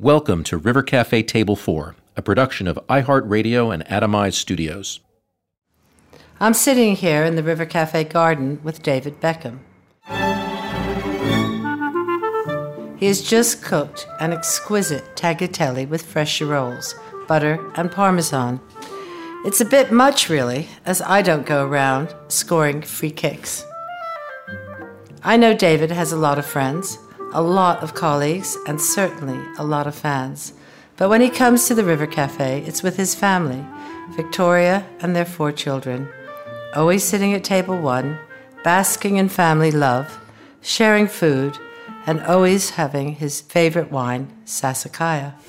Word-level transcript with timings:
Welcome 0.00 0.44
to 0.44 0.56
River 0.56 0.82
Cafe 0.82 1.24
Table 1.24 1.56
4, 1.56 1.94
a 2.16 2.22
production 2.22 2.66
of 2.66 2.80
iHeartRadio 2.88 3.70
and 3.70 3.84
Atomize 3.84 4.32
Studios. 4.32 5.00
I'm 6.40 6.54
sitting 6.54 6.96
here 6.96 7.22
in 7.22 7.36
the 7.36 7.42
River 7.42 7.66
Cafe 7.66 8.04
garden 8.04 8.60
with 8.62 8.82
David 8.82 9.20
Beckham. 9.20 9.58
He 12.98 13.04
has 13.08 13.20
just 13.20 13.62
cooked 13.62 14.08
an 14.20 14.32
exquisite 14.32 15.04
tagliatelle 15.16 15.86
with 15.86 16.00
fresh 16.00 16.40
rolls, 16.40 16.94
butter, 17.28 17.60
and 17.74 17.92
parmesan. 17.92 18.58
It's 19.44 19.60
a 19.60 19.66
bit 19.66 19.92
much, 19.92 20.30
really, 20.30 20.68
as 20.86 21.02
I 21.02 21.20
don't 21.20 21.44
go 21.44 21.66
around 21.66 22.14
scoring 22.28 22.80
free 22.80 23.10
kicks. 23.10 23.66
I 25.22 25.36
know 25.36 25.52
David 25.52 25.90
has 25.90 26.10
a 26.10 26.16
lot 26.16 26.38
of 26.38 26.46
friends 26.46 26.96
a 27.32 27.42
lot 27.42 27.82
of 27.82 27.94
colleagues, 27.94 28.56
and 28.66 28.80
certainly 28.80 29.40
a 29.58 29.64
lot 29.64 29.86
of 29.86 29.94
fans. 29.94 30.52
But 30.96 31.08
when 31.08 31.20
he 31.20 31.30
comes 31.30 31.66
to 31.66 31.74
the 31.74 31.84
River 31.84 32.06
Cafe, 32.06 32.62
it's 32.66 32.82
with 32.82 32.96
his 32.96 33.14
family, 33.14 33.64
Victoria 34.10 34.86
and 35.00 35.14
their 35.14 35.24
four 35.24 35.52
children, 35.52 36.08
always 36.74 37.04
sitting 37.04 37.32
at 37.32 37.44
table 37.44 37.78
one, 37.80 38.18
basking 38.64 39.16
in 39.16 39.28
family 39.28 39.70
love, 39.70 40.20
sharing 40.60 41.06
food, 41.06 41.56
and 42.06 42.20
always 42.22 42.70
having 42.70 43.14
his 43.14 43.40
favorite 43.40 43.90
wine, 43.90 44.28
Sassicaia. 44.44 45.38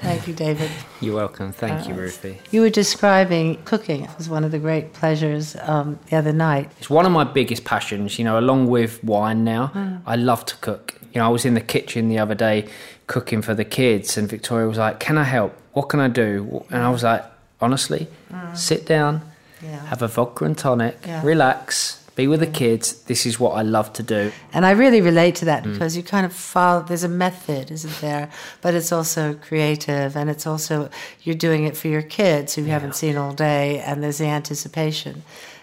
Thank 0.00 0.26
you, 0.26 0.34
David. 0.34 0.70
You're 1.00 1.14
welcome. 1.14 1.52
Thank 1.52 1.86
uh, 1.86 1.90
you, 1.90 1.94
Ruthie. 1.94 2.38
You 2.50 2.62
were 2.62 2.70
describing 2.70 3.62
cooking 3.64 4.08
as 4.18 4.28
one 4.28 4.44
of 4.44 4.50
the 4.50 4.58
great 4.58 4.92
pleasures 4.92 5.56
um, 5.62 5.98
the 6.08 6.16
other 6.16 6.32
night. 6.32 6.70
It's 6.78 6.90
one 6.90 7.06
of 7.06 7.12
my 7.12 7.24
biggest 7.24 7.64
passions, 7.64 8.18
you 8.18 8.24
know, 8.24 8.38
along 8.38 8.68
with 8.68 9.02
wine 9.04 9.44
now. 9.44 9.70
Mm. 9.74 10.02
I 10.06 10.16
love 10.16 10.44
to 10.46 10.56
cook. 10.56 10.98
You 11.12 11.20
know, 11.20 11.26
I 11.26 11.28
was 11.28 11.44
in 11.44 11.54
the 11.54 11.60
kitchen 11.60 12.08
the 12.08 12.18
other 12.18 12.34
day 12.34 12.68
cooking 13.06 13.42
for 13.42 13.54
the 13.54 13.64
kids, 13.64 14.16
and 14.16 14.28
Victoria 14.28 14.66
was 14.66 14.78
like, 14.78 15.00
Can 15.00 15.18
I 15.18 15.24
help? 15.24 15.56
What 15.72 15.88
can 15.88 16.00
I 16.00 16.08
do? 16.08 16.64
And 16.70 16.82
I 16.82 16.90
was 16.90 17.02
like, 17.02 17.24
Honestly, 17.60 18.08
mm. 18.32 18.56
sit 18.56 18.86
down, 18.86 19.22
yeah. 19.62 19.86
have 19.86 20.02
a 20.02 20.08
vodka 20.08 20.44
and 20.44 20.58
tonic, 20.58 20.98
yeah. 21.06 21.22
relax, 21.24 22.02
be 22.14 22.26
with 22.26 22.40
the 22.40 22.46
kids. 22.46 23.02
This 23.04 23.24
is 23.24 23.40
what 23.40 23.52
I 23.52 23.62
love 23.62 23.92
to 23.94 24.02
do. 24.02 24.32
And 24.52 24.66
I 24.66 24.72
really 24.72 25.00
relate 25.00 25.36
to 25.36 25.44
that 25.46 25.64
mm. 25.64 25.72
because 25.72 25.96
you 25.96 26.02
kind 26.02 26.26
of 26.26 26.32
follow, 26.32 26.82
there's 26.82 27.04
a 27.04 27.08
method, 27.08 27.70
isn't 27.70 28.00
there? 28.00 28.30
But 28.60 28.74
it's 28.74 28.92
also 28.92 29.34
creative 29.34 30.16
and 30.16 30.28
it's 30.28 30.46
also, 30.46 30.90
you're 31.22 31.34
doing 31.34 31.64
it 31.64 31.76
for 31.76 31.88
your 31.88 32.02
kids 32.02 32.54
who 32.54 32.62
you 32.62 32.68
yeah. 32.68 32.74
haven't 32.74 32.96
seen 32.96 33.16
all 33.16 33.32
day 33.32 33.80
and 33.80 34.02
there's 34.02 34.18
the 34.18 34.26
anticipation. 34.26 35.22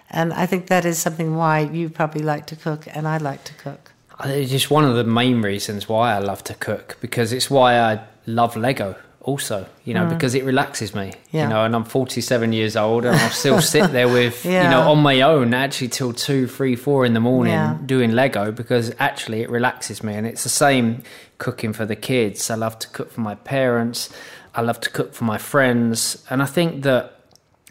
And 0.10 0.34
I 0.34 0.48
think 0.48 0.68
that 0.68 0.86
is 0.86 0.98
something 0.98 1.36
why 1.36 1.60
you 1.60 1.90
probably 1.90 2.24
like 2.24 2.48
to 2.48 2.56
cook 2.56 2.88
and 2.88 3.08
I 3.08 3.18
like 3.18 3.44
to 3.44 3.54
cook. 3.54 3.89
It's 4.24 4.52
just 4.52 4.70
one 4.70 4.86
of 4.86 4.96
the 4.96 5.04
main 5.04 5.42
reasons 5.42 5.88
why 5.88 6.14
I 6.14 6.20
love 6.20 6.44
to 6.46 6.54
cook 6.54 6.98
because 7.02 7.32
it's 7.32 7.50
why 7.50 7.80
I 7.80 8.02
love 8.26 8.56
Lego 8.56 8.96
also, 9.22 9.68
you 9.84 9.94
know, 9.94 10.06
mm. 10.06 10.10
because 10.10 10.34
it 10.34 10.44
relaxes 10.44 10.96
me, 10.96 11.14
yeah. 11.32 11.44
you 11.44 11.50
know, 11.50 11.64
and 11.66 11.76
I'm 11.76 11.84
47 11.84 12.54
years 12.54 12.76
old 12.76 13.06
and 13.06 13.16
I'll 13.16 13.30
still 13.30 13.62
sit 13.62 13.92
there 13.92 14.08
with, 14.08 14.46
yeah. 14.46 14.64
you 14.64 14.70
know, 14.70 14.92
on 14.92 15.00
my 15.00 15.22
own 15.22 15.54
actually 15.54 15.90
till 15.90 16.14
two, 16.14 16.48
three, 16.48 16.76
four 16.76 17.06
in 17.06 17.14
the 17.14 17.20
morning 17.20 17.54
yeah. 17.54 17.78
doing 17.86 18.12
Lego 18.12 18.52
because 18.52 18.94
actually 18.98 19.42
it 19.42 19.50
relaxes 19.50 20.04
me. 20.04 20.14
And 20.16 20.26
it's 20.26 20.44
the 20.44 20.50
same 20.50 21.04
cooking 21.38 21.74
for 21.74 21.86
the 21.86 21.96
kids. 21.96 22.50
I 22.50 22.56
love 22.56 22.80
to 22.80 22.88
cook 22.90 23.12
for 23.12 23.22
my 23.22 23.36
parents. 23.36 24.10
I 24.56 24.62
love 24.62 24.80
to 24.82 24.90
cook 24.90 25.14
for 25.14 25.26
my 25.26 25.38
friends. 25.38 26.24
And 26.30 26.42
I 26.42 26.46
think 26.46 26.84
that 26.84 27.19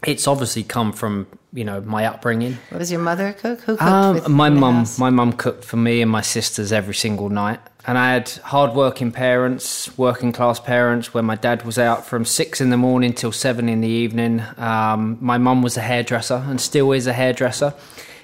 it's 0.05 0.27
obviously 0.27 0.63
come 0.63 0.93
from 0.93 1.27
you 1.51 1.63
know 1.63 1.81
my 1.81 2.05
upbringing. 2.05 2.57
What 2.69 2.79
was 2.79 2.91
your 2.91 3.01
mother 3.01 3.33
cook? 3.33 3.61
Who 3.61 3.77
cooked? 3.77 3.81
Um, 3.81 4.31
my 4.31 4.49
mum. 4.49 4.85
My 4.97 5.09
mum 5.09 5.33
cooked 5.33 5.63
for 5.63 5.77
me 5.77 6.01
and 6.01 6.11
my 6.11 6.21
sisters 6.21 6.71
every 6.71 6.95
single 6.95 7.29
night. 7.29 7.59
And 7.87 7.97
I 7.97 8.11
had 8.11 8.29
hard-working 8.29 9.13
parents, 9.13 9.97
working 9.97 10.31
class 10.31 10.59
parents, 10.59 11.13
where 11.13 11.23
my 11.23 11.35
dad 11.35 11.65
was 11.65 11.79
out 11.79 12.05
from 12.05 12.23
six 12.23 12.61
in 12.61 12.69
the 12.69 12.77
morning 12.77 13.13
till 13.13 13.31
seven 13.31 13.67
in 13.67 13.81
the 13.81 13.87
evening. 13.87 14.43
Um, 14.57 15.17
my 15.21 15.37
mum 15.37 15.63
was 15.63 15.75
a 15.75 15.81
hairdresser 15.81 16.43
and 16.47 16.61
still 16.61 16.91
is 16.91 17.07
a 17.07 17.13
hairdresser. 17.13 17.73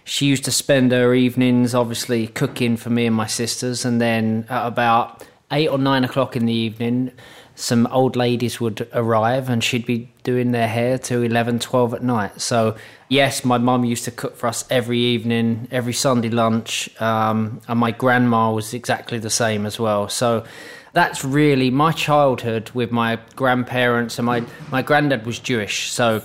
She 0.03 0.27
used 0.27 0.45
to 0.45 0.51
spend 0.51 0.91
her 0.91 1.15
evenings, 1.15 1.73
obviously, 1.73 2.27
cooking 2.27 2.77
for 2.77 2.91
me 2.91 3.07
and 3.07 3.15
my 3.15 3.25
sisters, 3.25 3.85
and 3.85 3.99
then 3.99 4.45
at 4.49 4.67
about 4.67 5.23
eight 5.51 5.69
or 5.69 5.79
nine 5.79 6.03
o'clock 6.03 6.35
in 6.35 6.45
the 6.45 6.53
evening, 6.53 7.11
some 7.55 7.87
old 7.87 8.15
ladies 8.15 8.59
would 8.59 8.87
arrive 8.93 9.49
and 9.49 9.63
she'd 9.63 9.85
be 9.85 10.11
doing 10.23 10.51
their 10.51 10.67
hair 10.67 10.97
till 10.97 11.23
11, 11.23 11.59
12 11.59 11.93
at 11.93 12.03
night. 12.03 12.41
So, 12.41 12.75
yes, 13.07 13.45
my 13.45 13.57
mum 13.57 13.85
used 13.85 14.03
to 14.05 14.11
cook 14.11 14.35
for 14.35 14.47
us 14.47 14.65
every 14.69 14.99
evening, 14.99 15.67
every 15.71 15.93
Sunday 15.93 16.29
lunch, 16.29 16.89
um, 17.01 17.61
and 17.67 17.79
my 17.79 17.91
grandma 17.91 18.51
was 18.51 18.73
exactly 18.73 19.19
the 19.19 19.29
same 19.29 19.65
as 19.65 19.79
well. 19.79 20.09
So, 20.09 20.43
that's 20.91 21.25
really 21.25 21.69
my 21.71 21.91
childhood 21.91 22.71
with 22.73 22.91
my 22.91 23.19
grandparents, 23.35 24.17
and 24.17 24.25
my, 24.25 24.43
my 24.71 24.81
granddad 24.81 25.25
was 25.25 25.39
Jewish. 25.39 25.91
So, 25.91 26.21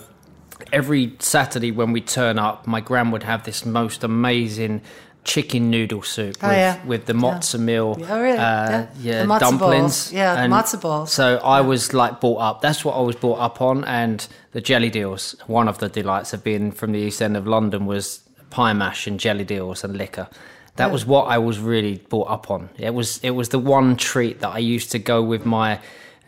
every 0.72 1.16
Saturday 1.18 1.70
when 1.70 1.92
we 1.92 2.00
turn 2.00 2.38
up, 2.38 2.66
my 2.66 2.80
gran 2.80 3.10
would 3.10 3.22
have 3.22 3.44
this 3.44 3.64
most 3.64 4.04
amazing 4.04 4.82
chicken 5.24 5.70
noodle 5.70 6.02
soup 6.02 6.36
oh, 6.42 6.48
with, 6.48 6.56
yeah. 6.56 6.84
with 6.84 7.06
the 7.06 7.12
matzo 7.12 7.54
yeah. 7.54 7.60
meal, 7.60 7.98
oh, 8.08 8.22
really? 8.22 8.38
uh, 8.38 8.70
yeah, 8.70 8.86
yeah 9.00 9.38
dumplings, 9.38 10.06
balls. 10.08 10.12
yeah, 10.12 10.42
and 10.42 10.52
matzo 10.52 10.80
balls. 10.80 11.12
So 11.12 11.38
I 11.38 11.60
was 11.60 11.92
like 11.92 12.20
brought 12.20 12.38
up. 12.38 12.60
That's 12.60 12.84
what 12.84 12.96
I 12.96 13.00
was 13.00 13.16
brought 13.16 13.38
up 13.38 13.60
on, 13.60 13.84
and 13.84 14.26
the 14.52 14.60
jellied 14.60 14.96
eels. 14.96 15.36
One 15.46 15.68
of 15.68 15.78
the 15.78 15.88
delights 15.88 16.32
of 16.32 16.42
being 16.42 16.72
from 16.72 16.92
the 16.92 16.98
east 16.98 17.20
end 17.20 17.36
of 17.36 17.46
London 17.46 17.86
was 17.86 18.20
pie 18.50 18.72
mash 18.72 19.06
and 19.06 19.20
jellied 19.20 19.50
eels 19.50 19.84
and 19.84 19.96
liquor. 19.96 20.28
That 20.76 20.90
was 20.90 21.04
what 21.04 21.24
I 21.24 21.36
was 21.36 21.58
really 21.58 21.98
brought 21.98 22.30
up 22.30 22.50
on. 22.50 22.70
It 22.78 22.94
was 22.94 23.18
it 23.22 23.30
was 23.30 23.50
the 23.50 23.58
one 23.58 23.96
treat 23.96 24.40
that 24.40 24.48
I 24.48 24.58
used 24.58 24.90
to 24.92 24.98
go 24.98 25.22
with 25.22 25.44
my 25.44 25.78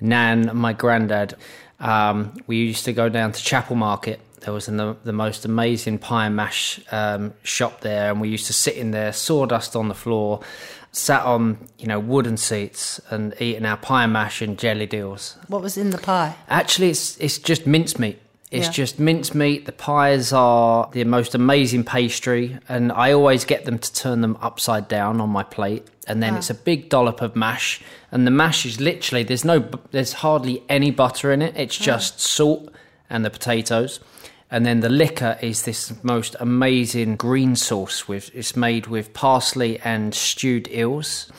nan, 0.00 0.48
and 0.48 0.58
my 0.58 0.72
granddad. 0.72 1.34
Um, 1.80 2.34
we 2.46 2.58
used 2.58 2.84
to 2.84 2.92
go 2.92 3.08
down 3.08 3.32
to 3.32 3.42
Chapel 3.42 3.76
Market 3.76 4.20
there 4.42 4.52
was 4.52 4.68
an, 4.68 4.96
the 5.04 5.12
most 5.12 5.44
amazing 5.44 5.98
pie 5.98 6.26
and 6.26 6.36
mash 6.36 6.80
um, 6.92 7.34
shop 7.42 7.80
there, 7.80 8.10
and 8.10 8.20
we 8.20 8.28
used 8.28 8.46
to 8.46 8.52
sit 8.52 8.76
in 8.76 8.90
there, 8.90 9.12
sawdust 9.12 9.76
on 9.76 9.88
the 9.88 9.94
floor, 9.94 10.40
sat 10.90 11.24
on 11.24 11.68
you 11.78 11.86
know 11.86 11.98
wooden 11.98 12.36
seats 12.36 13.00
and 13.10 13.34
eating 13.40 13.64
our 13.64 13.76
pie 13.76 14.04
and 14.04 14.12
mash 14.12 14.42
and 14.42 14.58
jellied 14.58 14.92
eels. 14.94 15.36
What 15.48 15.62
was 15.62 15.76
in 15.76 15.90
the 15.90 15.98
pie? 15.98 16.36
Actually, 16.48 16.90
it's 16.90 17.16
it's 17.18 17.38
just 17.38 17.66
mincemeat. 17.66 18.18
It's 18.50 18.66
yeah. 18.66 18.72
just 18.72 18.98
mincemeat. 18.98 19.64
The 19.64 19.72
pies 19.72 20.30
are 20.32 20.90
the 20.92 21.04
most 21.04 21.34
amazing 21.34 21.84
pastry, 21.84 22.58
and 22.68 22.92
I 22.92 23.12
always 23.12 23.44
get 23.44 23.64
them 23.64 23.78
to 23.78 23.92
turn 23.94 24.20
them 24.20 24.36
upside 24.42 24.88
down 24.88 25.20
on 25.20 25.30
my 25.30 25.42
plate. 25.42 25.86
And 26.06 26.22
then 26.22 26.34
ah. 26.34 26.38
it's 26.38 26.50
a 26.50 26.54
big 26.54 26.88
dollop 26.88 27.22
of 27.22 27.36
mash, 27.36 27.80
and 28.10 28.26
the 28.26 28.30
mash 28.30 28.66
is 28.66 28.80
literally 28.80 29.22
there's 29.22 29.44
no 29.44 29.60
there's 29.92 30.14
hardly 30.14 30.62
any 30.68 30.90
butter 30.90 31.32
in 31.32 31.42
it. 31.42 31.56
It's 31.56 31.80
ah. 31.80 31.84
just 31.84 32.20
salt 32.20 32.70
and 33.08 33.24
the 33.24 33.30
potatoes 33.30 34.00
and 34.52 34.64
then 34.64 34.78
the 34.80 34.88
liquor 34.88 35.36
is 35.42 35.62
this 35.62 35.92
most 36.04 36.36
amazing 36.38 37.16
green 37.16 37.56
sauce 37.56 38.06
with 38.06 38.30
it's 38.34 38.54
made 38.54 38.86
with 38.86 39.12
parsley 39.12 39.80
and 39.80 40.14
stewed 40.14 40.68
eels 40.70 41.32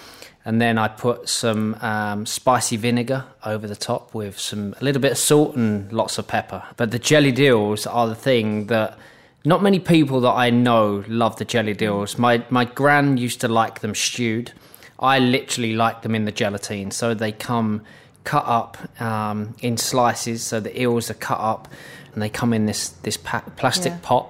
and 0.46 0.62
then 0.62 0.78
I 0.78 0.90
put 0.90 1.30
some 1.30 1.76
um, 1.76 2.26
spicy 2.26 2.76
vinegar 2.76 3.26
over 3.46 3.66
the 3.66 3.76
top 3.76 4.14
with 4.14 4.38
some 4.38 4.76
a 4.80 4.84
little 4.84 5.02
bit 5.02 5.14
of 5.14 5.18
salt 5.18 5.56
and 5.56 5.92
lots 5.92 6.18
of 6.18 6.28
pepper. 6.28 6.64
But 6.76 6.92
the 6.92 7.00
jellied 7.00 7.40
eels 7.40 7.88
are 7.88 8.08
the 8.08 8.16
thing 8.16 8.68
that 8.68 8.98
not 9.46 9.64
many 9.64 9.80
people 9.80 10.20
that 10.22 10.32
I 10.32 10.50
know 10.50 11.04
love 11.08 11.38
the 11.38 11.46
jellied 11.46 11.82
eels. 11.82 12.18
My 12.18 12.44
my 12.50 12.66
gran 12.66 13.18
used 13.18 13.40
to 13.42 13.48
like 13.48 13.80
them 13.80 13.96
stewed. 13.96 14.52
I 15.00 15.20
literally 15.20 15.74
like 15.74 16.02
them 16.02 16.14
in 16.14 16.26
the 16.26 16.32
gelatine, 16.32 16.92
so 16.92 17.14
they 17.14 17.32
come 17.32 17.84
cut 18.26 18.46
up 18.46 19.02
um, 19.02 19.56
in 19.62 19.78
slices. 19.78 20.44
So 20.44 20.60
the 20.60 20.78
eels 20.80 21.10
are 21.10 21.16
cut 21.16 21.40
up 21.40 21.70
and 22.14 22.22
they 22.22 22.30
come 22.30 22.54
in 22.54 22.66
this 22.66 22.90
this 22.90 23.18
pa- 23.18 23.44
plastic 23.56 23.94
yeah. 23.94 24.00
pot 24.02 24.30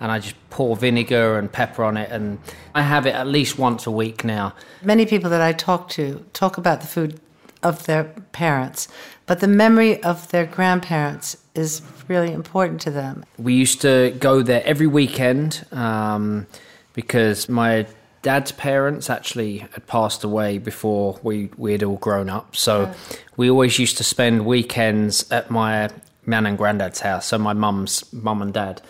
and 0.00 0.12
I 0.12 0.18
just 0.18 0.36
pour 0.50 0.76
vinegar 0.76 1.38
and 1.38 1.50
pepper 1.50 1.84
on 1.84 1.96
it, 1.96 2.10
and 2.10 2.38
I 2.74 2.82
have 2.82 3.06
it 3.06 3.14
at 3.14 3.26
least 3.26 3.58
once 3.58 3.86
a 3.86 3.90
week 3.90 4.24
now. 4.24 4.54
Many 4.82 5.06
people 5.06 5.30
that 5.30 5.40
I 5.40 5.52
talk 5.52 5.88
to 5.90 6.24
talk 6.32 6.58
about 6.58 6.80
the 6.80 6.86
food 6.86 7.20
of 7.62 7.84
their 7.86 8.04
parents, 8.32 8.88
but 9.26 9.40
the 9.40 9.48
memory 9.48 10.02
of 10.02 10.30
their 10.30 10.46
grandparents 10.46 11.36
is 11.54 11.82
really 12.06 12.32
important 12.32 12.80
to 12.82 12.90
them. 12.90 13.24
We 13.36 13.54
used 13.54 13.80
to 13.82 14.16
go 14.20 14.42
there 14.42 14.62
every 14.64 14.86
weekend 14.86 15.66
um, 15.72 16.46
because 16.92 17.48
my 17.48 17.86
dad's 18.22 18.52
parents 18.52 19.10
actually 19.10 19.58
had 19.58 19.86
passed 19.86 20.22
away 20.22 20.58
before 20.58 21.18
we 21.22 21.50
we 21.56 21.72
had 21.72 21.82
all 21.82 21.96
grown 21.96 22.28
up, 22.28 22.54
so 22.54 22.92
we 23.36 23.50
always 23.50 23.78
used 23.78 23.96
to 23.96 24.04
spend 24.04 24.46
weekends 24.46 25.30
at 25.32 25.50
my 25.50 25.90
nan 26.28 26.46
and 26.46 26.58
granddad's 26.58 27.00
house, 27.00 27.26
so 27.26 27.38
my 27.38 27.52
mum's 27.52 28.04
mum 28.12 28.42
and 28.42 28.52
dad, 28.52 28.82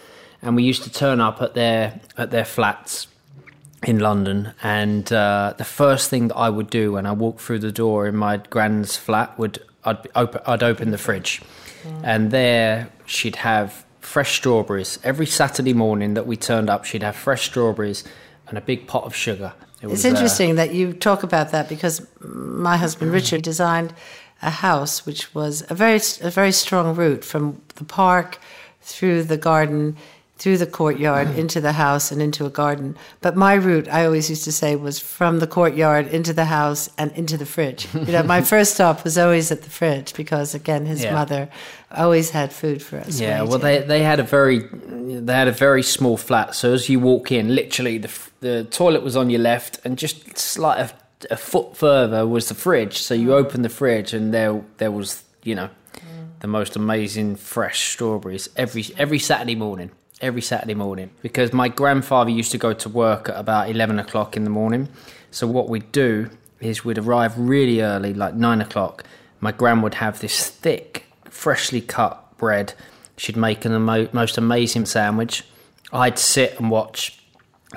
and 0.42 0.56
we 0.56 0.62
used 0.62 0.82
to 0.82 0.90
turn 0.90 1.20
up 1.20 1.40
at 1.40 1.54
their 1.54 2.00
at 2.18 2.30
their 2.30 2.44
flats 2.44 3.06
in 3.86 4.00
London, 4.00 4.52
and 4.62 5.10
uh, 5.12 5.54
the 5.56 5.64
first 5.64 6.10
thing 6.10 6.28
that 6.28 6.36
I 6.36 6.50
would 6.50 6.68
do 6.68 6.92
when 6.92 7.06
I 7.06 7.12
walked 7.12 7.40
through 7.40 7.60
the 7.60 7.72
door 7.72 8.06
in 8.06 8.16
my 8.16 8.38
grand's 8.38 8.96
flat 8.96 9.38
would 9.38 9.62
I'd 9.84 10.06
open, 10.14 10.40
I'd 10.46 10.62
open 10.62 10.90
the 10.90 10.98
fridge, 10.98 11.40
and 12.02 12.30
there 12.30 12.90
she'd 13.06 13.36
have 13.36 13.84
fresh 14.00 14.36
strawberries 14.36 14.98
every 15.04 15.26
Saturday 15.26 15.74
morning 15.74 16.14
that 16.14 16.26
we 16.26 16.36
turned 16.36 16.68
up. 16.68 16.84
She'd 16.84 17.02
have 17.02 17.14
fresh 17.14 17.44
strawberries 17.44 18.04
and 18.48 18.58
a 18.58 18.60
big 18.60 18.86
pot 18.86 19.04
of 19.04 19.14
sugar. 19.14 19.52
It 19.80 19.84
It's 19.84 19.90
was, 19.90 20.04
uh, 20.04 20.08
interesting 20.08 20.56
that 20.56 20.74
you 20.74 20.92
talk 20.92 21.22
about 21.22 21.52
that 21.52 21.68
because 21.68 22.04
my 22.20 22.76
husband 22.76 23.12
Richard 23.18 23.42
designed 23.42 23.92
a 24.42 24.50
house 24.50 25.04
which 25.04 25.34
was 25.34 25.64
a 25.68 25.74
very 25.74 26.00
a 26.22 26.30
very 26.30 26.52
strong 26.52 26.94
route 26.94 27.24
from 27.24 27.60
the 27.76 27.84
park 27.84 28.38
through 28.82 29.22
the 29.24 29.36
garden 29.36 29.96
through 30.38 30.56
the 30.56 30.66
courtyard 30.66 31.26
mm. 31.26 31.36
into 31.36 31.60
the 31.60 31.72
house 31.72 32.12
and 32.12 32.22
into 32.22 32.46
a 32.46 32.50
garden. 32.50 32.96
But 33.20 33.36
my 33.36 33.54
route, 33.54 33.88
I 33.88 34.04
always 34.04 34.30
used 34.30 34.44
to 34.44 34.52
say, 34.52 34.76
was 34.76 35.00
from 35.00 35.40
the 35.40 35.48
courtyard 35.48 36.06
into 36.06 36.32
the 36.32 36.44
house 36.44 36.88
and 36.96 37.10
into 37.12 37.36
the 37.36 37.46
fridge. 37.46 37.88
You 38.08 38.12
know, 38.12 38.22
my 38.22 38.40
first 38.42 38.74
stop 38.74 39.04
was 39.04 39.18
always 39.18 39.50
at 39.50 39.62
the 39.62 39.70
fridge 39.70 40.14
because, 40.14 40.54
again, 40.54 40.86
his 40.86 41.02
Yeah. 41.02 41.12
mother 41.12 41.48
always 41.90 42.30
had 42.30 42.52
food 42.52 42.80
for 42.80 42.98
us. 42.98 43.20
Yeah, 43.20 43.42
well, 43.42 43.58
they 43.58 43.80
they 43.80 44.02
had 44.02 44.20
a 44.20 44.22
very 44.22 44.60
they 44.60 45.34
had 45.34 45.48
a 45.48 45.52
very 45.52 45.82
small 45.82 46.16
flat. 46.16 46.54
So 46.54 46.72
as 46.72 46.88
you 46.88 47.00
walk 47.00 47.32
in, 47.32 47.54
literally 47.54 47.98
the 47.98 48.10
the 48.40 48.64
toilet 48.64 49.02
was 49.02 49.16
on 49.16 49.30
your 49.30 49.40
left, 49.40 49.80
and 49.84 49.98
just 49.98 50.38
slight 50.38 50.78
a, 51.30 51.36
foot 51.36 51.76
further 51.76 52.26
was 52.26 52.48
the 52.48 52.54
fridge. 52.54 52.98
So 52.98 53.14
you 53.14 53.28
mm. 53.28 53.34
open 53.34 53.62
the 53.62 53.68
fridge, 53.68 54.14
and 54.14 54.32
there 54.32 54.62
there 54.78 54.90
was 54.90 55.24
you 55.42 55.54
know 55.54 55.70
mm. 55.94 56.40
the 56.40 56.48
most 56.48 56.76
amazing 56.76 57.36
fresh 57.36 57.88
strawberries 57.88 58.48
every 58.56 58.86
every 58.96 59.18
Saturday 59.18 59.54
morning. 59.54 59.90
Every 60.20 60.42
Saturday 60.42 60.74
morning, 60.74 61.10
because 61.22 61.52
my 61.52 61.68
grandfather 61.68 62.30
used 62.30 62.50
to 62.50 62.58
go 62.58 62.72
to 62.72 62.88
work 62.88 63.28
at 63.28 63.36
about 63.36 63.70
eleven 63.70 64.00
o'clock 64.00 64.36
in 64.36 64.42
the 64.42 64.50
morning. 64.50 64.88
So 65.30 65.46
what 65.46 65.68
we'd 65.68 65.92
do 65.92 66.30
is 66.58 66.84
we'd 66.84 66.98
arrive 66.98 67.38
really 67.38 67.80
early, 67.82 68.14
like 68.14 68.34
nine 68.34 68.60
o'clock. 68.60 69.04
My 69.40 69.52
gran 69.52 69.80
would 69.82 69.94
have 69.94 70.18
this 70.18 70.48
thick, 70.50 71.06
freshly 71.30 71.80
cut 71.80 72.36
bread. 72.36 72.74
She'd 73.16 73.36
make 73.36 73.64
an 73.64 73.72
amo- 73.72 74.08
most 74.12 74.38
amazing 74.38 74.86
sandwich. 74.86 75.44
I'd 75.92 76.18
sit 76.18 76.58
and 76.58 76.68
watch 76.68 77.20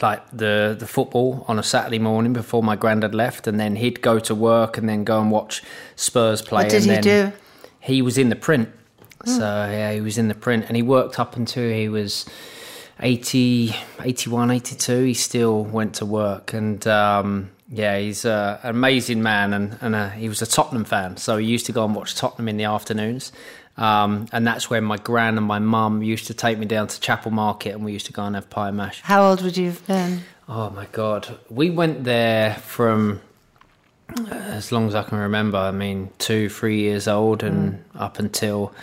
like 0.02 0.22
the 0.32 0.76
the 0.80 0.88
football 0.88 1.44
on 1.48 1.60
a 1.60 1.64
Saturday 1.64 2.00
morning 2.00 2.34
before 2.34 2.64
my 2.64 2.76
granddad 2.76 3.14
left, 3.14 3.48
and 3.48 3.60
then 3.60 3.76
he'd 3.76 4.02
go 4.02 4.20
to 4.20 4.34
work 4.34 4.78
and 4.78 4.88
then 4.88 5.04
go 5.04 5.20
and 5.20 5.32
watch 5.32 5.62
Spurs 5.96 6.42
play. 6.42 6.64
What 6.64 6.72
did 6.72 6.84
and 6.88 7.06
he 7.06 7.12
then 7.12 7.32
do? 7.32 7.38
He 7.80 8.02
was 8.02 8.18
in 8.18 8.30
the 8.30 8.36
print, 8.36 8.70
so 9.26 9.40
yeah, 9.42 9.92
he 9.92 10.02
was 10.02 10.18
in 10.18 10.28
the 10.28 10.36
print, 10.36 10.66
and 10.68 10.76
he 10.78 10.84
worked 10.84 11.20
up 11.20 11.36
until 11.36 11.70
he 11.70 11.90
was 11.90 12.26
80, 13.00 13.76
81, 14.00 14.52
82. 14.52 15.04
He 15.04 15.14
still 15.14 15.64
went 15.64 15.96
to 15.96 16.06
work, 16.06 16.54
and 16.54 16.86
um, 16.88 17.50
yeah, 17.70 17.98
he's 17.98 18.26
uh, 18.26 18.60
an 18.64 18.70
amazing 18.70 19.24
man, 19.24 19.54
and, 19.54 19.78
and 19.82 19.96
uh, 19.96 20.10
he 20.10 20.30
was 20.30 20.42
a 20.42 20.46
Tottenham 20.46 20.86
fan, 20.86 21.18
so 21.18 21.38
he 21.38 21.48
used 21.48 21.66
to 21.66 21.72
go 21.72 21.84
and 21.84 21.96
watch 21.96 22.16
Tottenham 22.16 22.48
in 22.48 22.58
the 22.58 22.66
afternoons. 22.66 23.32
Um, 23.78 24.28
and 24.32 24.46
that's 24.46 24.70
when 24.70 24.84
my 24.84 24.98
gran 24.98 25.38
and 25.38 25.46
my 25.46 25.60
mum 25.60 26.04
used 26.04 26.28
to 26.28 26.34
take 26.34 26.58
me 26.58 26.66
down 26.66 26.88
to 26.88 27.00
Chapel 27.00 27.32
Market, 27.32 27.74
and 27.74 27.86
we 27.86 27.94
used 27.94 28.06
to 28.08 28.14
go 28.14 28.24
and 28.24 28.36
have 28.36 28.50
pie 28.50 28.68
and 28.68 28.78
mash. 28.78 29.02
How 29.02 29.30
old 29.30 29.42
would 29.42 29.58
you 29.58 29.68
have 29.68 29.86
been? 29.88 30.22
Oh 30.48 30.70
my 30.70 30.86
god, 30.92 31.40
we 31.50 31.70
went 31.70 32.04
there 32.04 32.56
from 32.56 33.22
uh, 34.18 34.34
as 34.34 34.72
long 34.72 34.88
as 34.88 34.96
I 34.96 35.04
can 35.04 35.18
remember. 35.18 35.58
I 35.58 35.72
mean, 35.72 36.10
two, 36.18 36.50
three 36.50 36.80
years 36.80 37.08
old, 37.08 37.44
and 37.44 37.84
up 37.96 38.20
until 38.20 38.74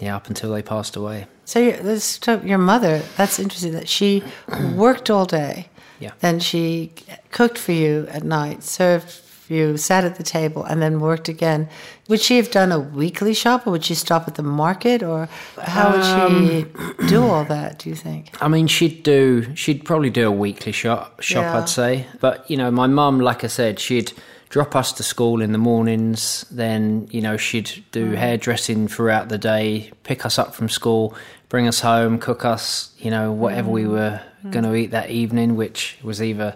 yeah, 0.00 0.16
up 0.16 0.28
until 0.28 0.52
they 0.52 0.62
passed 0.62 0.96
away. 0.96 1.26
So 1.44 1.58
your, 1.58 1.82
let's 1.82 2.18
talk, 2.18 2.44
your 2.44 2.58
mother. 2.58 3.02
That's 3.16 3.38
interesting. 3.38 3.72
That 3.72 3.88
she 3.88 4.22
worked 4.74 5.10
all 5.10 5.24
day. 5.24 5.68
Yeah. 5.98 6.12
Then 6.20 6.40
she 6.40 6.92
cooked 7.30 7.56
for 7.56 7.72
you 7.72 8.06
at 8.10 8.22
night, 8.22 8.62
served 8.62 9.10
you, 9.50 9.76
sat 9.76 10.04
at 10.04 10.16
the 10.16 10.22
table, 10.22 10.64
and 10.64 10.80
then 10.82 11.00
worked 11.00 11.28
again. 11.28 11.68
Would 12.08 12.20
she 12.20 12.36
have 12.36 12.50
done 12.50 12.72
a 12.72 12.78
weekly 12.78 13.34
shop, 13.34 13.66
or 13.66 13.70
would 13.72 13.84
she 13.84 13.94
stop 13.94 14.28
at 14.28 14.36
the 14.36 14.42
market, 14.42 15.02
or 15.02 15.28
how 15.60 15.92
would 15.92 16.04
she 16.04 16.70
um, 16.78 17.08
do 17.08 17.24
all 17.24 17.44
that? 17.44 17.80
Do 17.80 17.88
you 17.88 17.96
think? 17.96 18.36
I 18.40 18.48
mean, 18.48 18.66
she'd 18.66 19.02
do. 19.02 19.54
She'd 19.54 19.84
probably 19.84 20.10
do 20.10 20.26
a 20.26 20.30
weekly 20.30 20.72
shop. 20.72 21.20
Shop, 21.20 21.42
Yeah. 21.42 21.58
I'd 21.58 21.68
say. 21.68 22.06
But 22.20 22.48
you 22.50 22.56
know, 22.56 22.70
my 22.70 22.86
mum, 22.86 23.20
like 23.20 23.44
I 23.44 23.48
said, 23.48 23.78
she'd 23.78 24.12
drop 24.48 24.76
us 24.76 24.92
to 24.92 25.02
school 25.02 25.40
in 25.40 25.52
the 25.52 25.58
mornings. 25.58 26.44
Then 26.50 27.08
you 27.10 27.20
know, 27.20 27.36
she'd 27.36 27.84
do 27.92 28.12
mm. 28.12 28.14
hairdressing 28.14 28.88
throughout 28.88 29.28
the 29.28 29.38
day, 29.38 29.90
pick 30.04 30.24
us 30.24 30.38
up 30.38 30.54
from 30.54 30.68
school, 30.68 31.14
bring 31.48 31.66
us 31.66 31.80
home, 31.80 32.18
cook 32.18 32.44
us. 32.44 32.92
You 32.98 33.10
know, 33.10 33.32
whatever 33.32 33.70
we 33.70 33.84
mm. 33.84 33.90
were 33.90 34.20
going 34.50 34.64
to 34.64 34.70
mm. 34.70 34.78
eat 34.78 34.90
that 34.92 35.10
evening, 35.10 35.56
which 35.56 35.98
was 36.02 36.22
either 36.22 36.54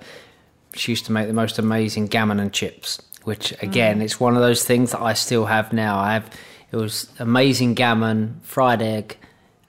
she 0.74 0.92
used 0.92 1.06
to 1.06 1.12
make 1.12 1.26
the 1.26 1.32
most 1.32 1.58
amazing 1.58 2.06
gammon 2.06 2.40
and 2.40 2.52
chips. 2.52 3.00
Which 3.24 3.52
again, 3.62 4.00
it's 4.00 4.18
one 4.18 4.34
of 4.34 4.40
those 4.40 4.64
things 4.64 4.92
that 4.92 5.02
I 5.02 5.12
still 5.12 5.44
have 5.46 5.72
now. 5.72 5.98
I 5.98 6.14
have. 6.14 6.30
It 6.72 6.76
was 6.76 7.10
amazing 7.18 7.74
gammon, 7.74 8.40
fried 8.42 8.80
egg, 8.80 9.16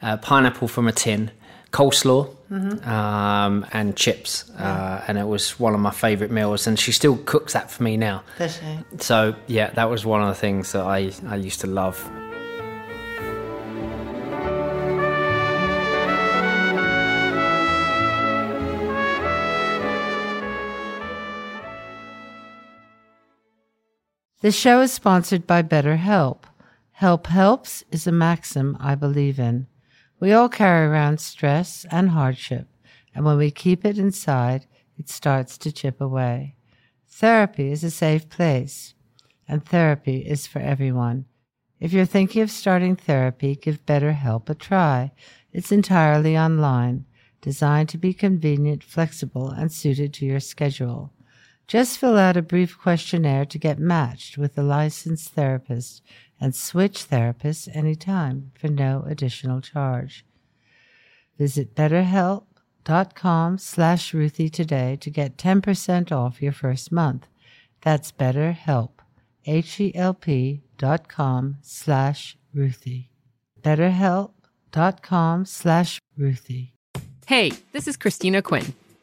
uh, 0.02 0.18
pineapple 0.18 0.68
from 0.68 0.88
a 0.88 0.92
tin, 0.92 1.32
coleslaw, 1.72 2.30
um, 2.88 3.66
and 3.74 3.96
chips. 3.98 4.50
Uh, 4.58 5.04
and 5.08 5.18
it 5.18 5.26
was 5.28 5.60
one 5.60 5.74
of 5.74 5.80
my 5.80 5.92
favourite 5.92 6.32
meals. 6.32 6.68
And 6.68 6.80
she 6.80 6.92
still 6.92 7.18
cooks 7.18 7.54
that 7.54 7.72
for 7.72 7.84
me 7.84 7.98
now. 7.98 8.24
So, 9.00 9.36
yeah, 9.48 9.72
that 9.72 9.90
was 9.90 10.06
one 10.06 10.22
of 10.22 10.28
the 10.28 10.36
things 10.36 10.72
that 10.74 10.84
I, 10.84 11.12
I 11.28 11.36
used 11.36 11.60
to 11.62 11.68
love. 11.68 11.98
The 24.42 24.52
show 24.52 24.82
is 24.82 24.92
sponsored 24.92 25.46
by 25.46 25.62
BetterHelp. 25.62 26.46
Help 26.94 27.28
helps 27.28 27.84
is 27.92 28.08
a 28.08 28.12
maxim 28.12 28.76
I 28.80 28.96
believe 28.96 29.40
in. 29.40 29.68
We 30.20 30.32
all 30.34 30.50
carry 30.50 30.88
around 30.88 31.20
stress 31.20 31.86
and 31.92 32.10
hardship, 32.10 32.68
and 33.14 33.24
when 33.24 33.38
we 33.38 33.52
keep 33.52 33.86
it 33.86 34.00
inside, 34.00 34.66
it 34.98 35.10
starts 35.10 35.60
to 35.60 35.72
chip 35.72 36.02
away. 36.02 36.56
Therapy 37.08 37.72
is 37.72 37.84
a 37.84 37.92
safe 37.92 38.30
place, 38.30 38.96
and 39.48 39.64
therapy 39.64 40.22
is 40.22 40.48
for 40.48 40.58
everyone. 40.58 41.26
If 41.80 41.94
you're 41.94 42.06
thinking 42.06 42.42
of 42.42 42.50
starting 42.50 42.96
therapy, 42.96 43.56
give 43.56 43.86
BetterHelp 43.86 44.50
a 44.50 44.56
try. 44.56 45.12
It's 45.54 45.72
entirely 45.72 46.36
online, 46.36 47.06
designed 47.42 47.90
to 47.90 48.00
be 48.00 48.12
convenient, 48.12 48.84
flexible, 48.84 49.52
and 49.52 49.72
suited 49.72 50.16
to 50.16 50.26
your 50.26 50.40
schedule. 50.40 51.14
Just 51.68 51.98
fill 51.98 52.18
out 52.18 52.36
a 52.38 52.42
brief 52.42 52.78
questionnaire 52.78 53.46
to 53.46 53.58
get 53.58 53.80
matched 53.80 54.38
with 54.38 54.58
a 54.58 54.64
licensed 54.64 55.30
therapist 55.30 56.02
and 56.40 56.54
switch 56.56 57.08
therapists 57.10 57.74
anytime 57.76 58.52
for 58.60 58.68
no 58.68 59.06
additional 59.08 59.62
charge. 59.62 60.26
Visit 61.38 61.74
betterhelp.com 61.76 63.58
slash 63.58 64.14
Ruthie 64.14 64.50
today 64.50 64.98
to 65.00 65.10
get 65.10 65.38
10% 65.38 66.12
off 66.12 66.42
your 66.42 66.52
first 66.52 66.92
month. 66.92 67.28
That's 67.82 68.12
betterhelp, 68.12 68.92
H-E-L-P 69.46 70.62
dot 70.78 71.08
com 71.08 71.58
slash 71.62 72.38
Ruthie. 72.54 73.10
betterhelp.com 73.62 75.46
slash 75.46 76.00
Ruthie. 76.18 76.74
Hey, 77.28 77.52
this 77.72 77.88
is 77.88 77.98
Christina 77.98 78.42
Quinn. 78.42 78.74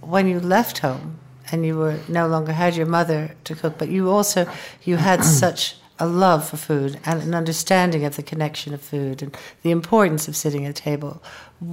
When 0.00 0.26
you 0.28 0.40
left 0.40 0.78
home 0.78 1.18
and 1.52 1.64
you 1.66 1.76
were 1.76 1.98
no 2.08 2.26
longer 2.26 2.52
had 2.52 2.76
your 2.76 2.86
mother 2.86 3.32
to 3.44 3.54
cook, 3.54 3.78
but 3.78 3.88
you 3.88 4.10
also 4.10 4.48
you 4.84 4.96
had 4.96 5.24
such 5.42 5.76
a 5.98 6.06
love 6.06 6.48
for 6.48 6.56
food 6.56 6.98
and 7.04 7.22
an 7.22 7.34
understanding 7.34 8.04
of 8.04 8.16
the 8.16 8.22
connection 8.22 8.72
of 8.72 8.80
food 8.80 9.22
and 9.22 9.36
the 9.62 9.70
importance 9.70 10.28
of 10.28 10.34
sitting 10.36 10.64
at 10.64 10.70
a 10.70 10.82
table. 10.82 11.22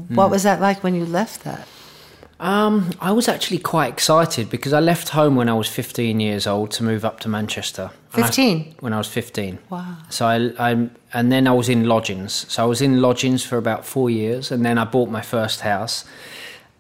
What 0.10 0.30
was 0.30 0.44
that 0.44 0.60
like 0.60 0.84
when 0.84 0.96
you 0.96 1.06
left 1.06 1.44
that? 1.46 1.66
Um, 2.40 2.92
I 3.02 3.14
was 3.14 3.28
actually 3.28 3.58
quite 3.58 3.92
excited 3.92 4.50
because 4.50 4.72
I 4.72 4.80
left 4.80 5.10
home 5.10 5.36
when 5.36 5.50
I 5.50 5.54
was 5.54 5.68
15 5.68 6.20
years 6.20 6.46
old 6.46 6.70
to 6.72 6.84
move 6.84 7.04
up 7.04 7.20
to 7.22 7.30
Manchester. 7.30 7.90
And 8.14 8.24
I- 8.24 8.28
15? 8.28 8.76
when 8.80 8.94
I 8.94 8.98
was 8.98 9.08
15. 9.08 9.58
Wow. 9.70 9.98
So 10.10 10.28
I, 10.28 10.52
I, 10.60 10.90
and 11.14 11.32
then 11.32 11.48
I 11.48 11.52
was 11.52 11.68
in 11.68 11.86
lodgings. 11.86 12.46
So 12.48 12.64
I 12.64 12.66
was 12.68 12.82
in 12.82 13.02
lodgings 13.02 13.44
for 13.44 13.58
about 13.58 13.86
four 13.86 14.10
years, 14.10 14.52
and 14.52 14.64
then 14.64 14.78
I 14.78 14.84
bought 14.84 15.10
my 15.10 15.22
first 15.22 15.62
house. 15.62 16.06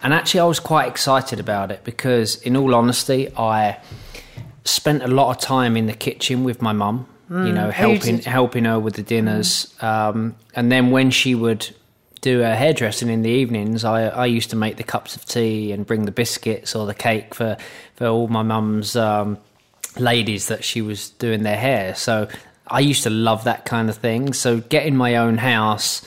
And 0.01 0.13
actually, 0.13 0.41
I 0.41 0.45
was 0.45 0.59
quite 0.59 0.87
excited 0.87 1.39
about 1.39 1.71
it 1.71 1.83
because, 1.83 2.41
in 2.41 2.55
all 2.55 2.75
honesty, 2.75 3.29
I 3.35 3.79
spent 4.63 5.01
a 5.03 5.07
lot 5.07 5.35
of 5.35 5.41
time 5.41 5.75
in 5.77 5.87
the 5.87 5.93
kitchen 5.93 6.43
with 6.43 6.61
my 6.61 6.71
mum. 6.73 7.07
you 7.29 7.51
know, 7.51 7.67
oh, 7.67 7.71
helping 7.71 8.19
helping 8.21 8.65
her 8.65 8.79
with 8.79 8.95
the 8.95 9.03
dinners. 9.03 9.73
Um, 9.81 10.35
and 10.55 10.71
then 10.71 10.91
when 10.91 11.11
she 11.11 11.35
would 11.35 11.67
do 12.21 12.39
her 12.39 12.55
hairdressing 12.55 13.09
in 13.09 13.21
the 13.21 13.29
evenings, 13.29 13.83
I, 13.83 14.07
I 14.07 14.25
used 14.27 14.49
to 14.51 14.55
make 14.55 14.77
the 14.77 14.83
cups 14.83 15.15
of 15.15 15.25
tea 15.25 15.71
and 15.73 15.85
bring 15.85 16.05
the 16.05 16.11
biscuits 16.11 16.73
or 16.75 16.85
the 16.85 16.93
cake 16.95 17.35
for, 17.35 17.57
for 17.95 18.07
all 18.07 18.27
my 18.27 18.43
mum's 18.43 18.95
um, 18.95 19.37
ladies 19.97 20.47
that 20.47 20.63
she 20.63 20.81
was 20.81 21.09
doing 21.11 21.43
their 21.43 21.57
hair. 21.57 21.95
So 21.95 22.27
I 22.67 22.79
used 22.79 23.03
to 23.03 23.09
love 23.09 23.43
that 23.43 23.65
kind 23.65 23.89
of 23.89 23.97
thing. 23.97 24.33
So 24.33 24.59
getting 24.61 24.95
my 24.95 25.17
own 25.17 25.37
house, 25.37 26.01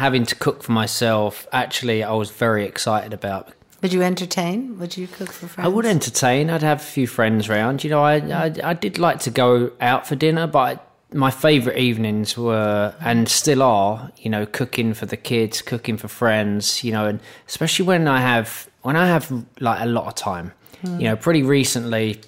having 0.00 0.24
to 0.24 0.34
cook 0.34 0.62
for 0.62 0.72
myself, 0.72 1.46
actually, 1.52 2.02
I 2.02 2.12
was 2.12 2.30
very 2.30 2.64
excited 2.64 3.12
about. 3.12 3.52
Would 3.82 3.92
you 3.92 4.02
entertain? 4.02 4.78
Would 4.78 4.96
you 4.96 5.06
cook 5.06 5.30
for 5.30 5.46
friends? 5.46 5.66
I 5.66 5.68
would 5.68 5.86
entertain. 5.86 6.50
I'd 6.50 6.62
have 6.62 6.80
a 6.80 6.84
few 6.84 7.06
friends 7.06 7.48
round. 7.48 7.84
You 7.84 7.90
know, 7.90 8.02
I 8.02 8.16
I, 8.16 8.54
I 8.64 8.74
did 8.74 8.98
like 8.98 9.20
to 9.20 9.30
go 9.30 9.72
out 9.80 10.06
for 10.06 10.16
dinner, 10.16 10.46
but 10.46 10.86
my 11.12 11.30
favourite 11.30 11.78
evenings 11.78 12.36
were 12.36 12.94
and 13.00 13.28
still 13.28 13.62
are. 13.62 14.10
You 14.18 14.30
know, 14.30 14.44
cooking 14.46 14.94
for 14.94 15.06
the 15.06 15.16
kids, 15.16 15.62
cooking 15.62 15.96
for 15.96 16.08
friends. 16.08 16.84
You 16.84 16.92
know, 16.92 17.06
and 17.06 17.20
especially 17.46 17.86
when 17.86 18.08
I 18.08 18.20
have 18.20 18.68
when 18.82 18.96
I 18.96 19.06
have 19.06 19.30
like 19.60 19.80
a 19.80 19.86
lot 19.86 20.06
of 20.06 20.14
time. 20.14 20.52
Hmm. 20.82 21.00
You 21.00 21.08
know, 21.08 21.16
pretty 21.16 21.42
recently, 21.42 22.20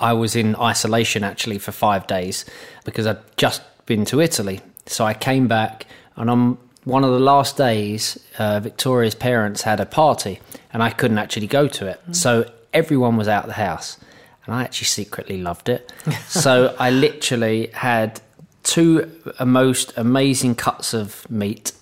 I 0.00 0.12
was 0.12 0.34
in 0.34 0.56
isolation 0.56 1.22
actually 1.24 1.58
for 1.58 1.72
five 1.72 2.06
days 2.06 2.44
because 2.84 3.06
I'd 3.06 3.36
just 3.36 3.62
been 3.86 4.04
to 4.06 4.20
Italy. 4.20 4.60
So 4.86 5.04
I 5.04 5.14
came 5.14 5.46
back, 5.48 5.86
and 6.16 6.30
on 6.30 6.58
one 6.84 7.04
of 7.04 7.10
the 7.10 7.18
last 7.18 7.56
days, 7.56 8.18
uh, 8.38 8.60
Victoria's 8.60 9.14
parents 9.14 9.62
had 9.62 9.80
a 9.80 9.86
party, 9.86 10.40
and 10.72 10.82
I 10.82 10.90
couldn't 10.90 11.18
actually 11.18 11.46
go 11.46 11.68
to 11.68 11.86
it. 11.86 12.00
So 12.12 12.50
everyone 12.72 13.16
was 13.16 13.28
out 13.28 13.44
of 13.44 13.48
the 13.48 13.54
house, 13.54 13.98
and 14.44 14.54
I 14.54 14.62
actually 14.62 14.86
secretly 14.86 15.38
loved 15.38 15.68
it. 15.68 15.92
so 16.26 16.74
I 16.78 16.90
literally 16.90 17.68
had 17.74 18.20
two 18.62 19.10
most 19.44 19.92
amazing 19.96 20.54
cuts 20.54 20.94
of 20.94 21.28
meat. 21.30 21.72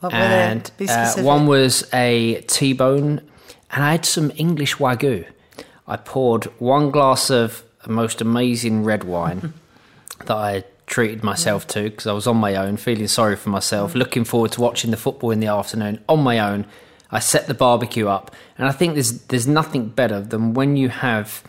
What? 0.00 0.14
And 0.14 0.70
uh, 0.88 1.14
one 1.22 1.46
was 1.46 1.88
a 1.92 2.42
T-bone, 2.42 3.20
and 3.70 3.84
I 3.84 3.92
had 3.92 4.04
some 4.04 4.30
English 4.36 4.76
wagyu. 4.76 5.26
I 5.86 5.96
poured 5.96 6.44
one 6.58 6.90
glass 6.90 7.30
of 7.30 7.64
most 7.88 8.20
amazing 8.20 8.84
red 8.84 9.04
wine 9.04 9.54
that 10.26 10.36
I 10.36 10.64
treated 10.88 11.22
myself 11.22 11.66
to 11.68 11.84
because 11.84 12.06
I 12.06 12.12
was 12.12 12.26
on 12.26 12.36
my 12.36 12.56
own, 12.56 12.76
feeling 12.76 13.08
sorry 13.08 13.36
for 13.36 13.50
myself, 13.50 13.94
looking 13.94 14.24
forward 14.24 14.52
to 14.52 14.60
watching 14.60 14.90
the 14.90 14.96
football 14.96 15.30
in 15.30 15.40
the 15.40 15.46
afternoon 15.46 16.02
on 16.08 16.20
my 16.20 16.38
own. 16.38 16.66
I 17.10 17.20
set 17.20 17.46
the 17.46 17.54
barbecue 17.54 18.08
up, 18.08 18.34
and 18.58 18.68
I 18.68 18.72
think 18.72 18.94
there's 18.94 19.22
there's 19.22 19.46
nothing 19.46 19.88
better 19.88 20.20
than 20.20 20.54
when 20.54 20.76
you 20.76 20.88
have 20.88 21.42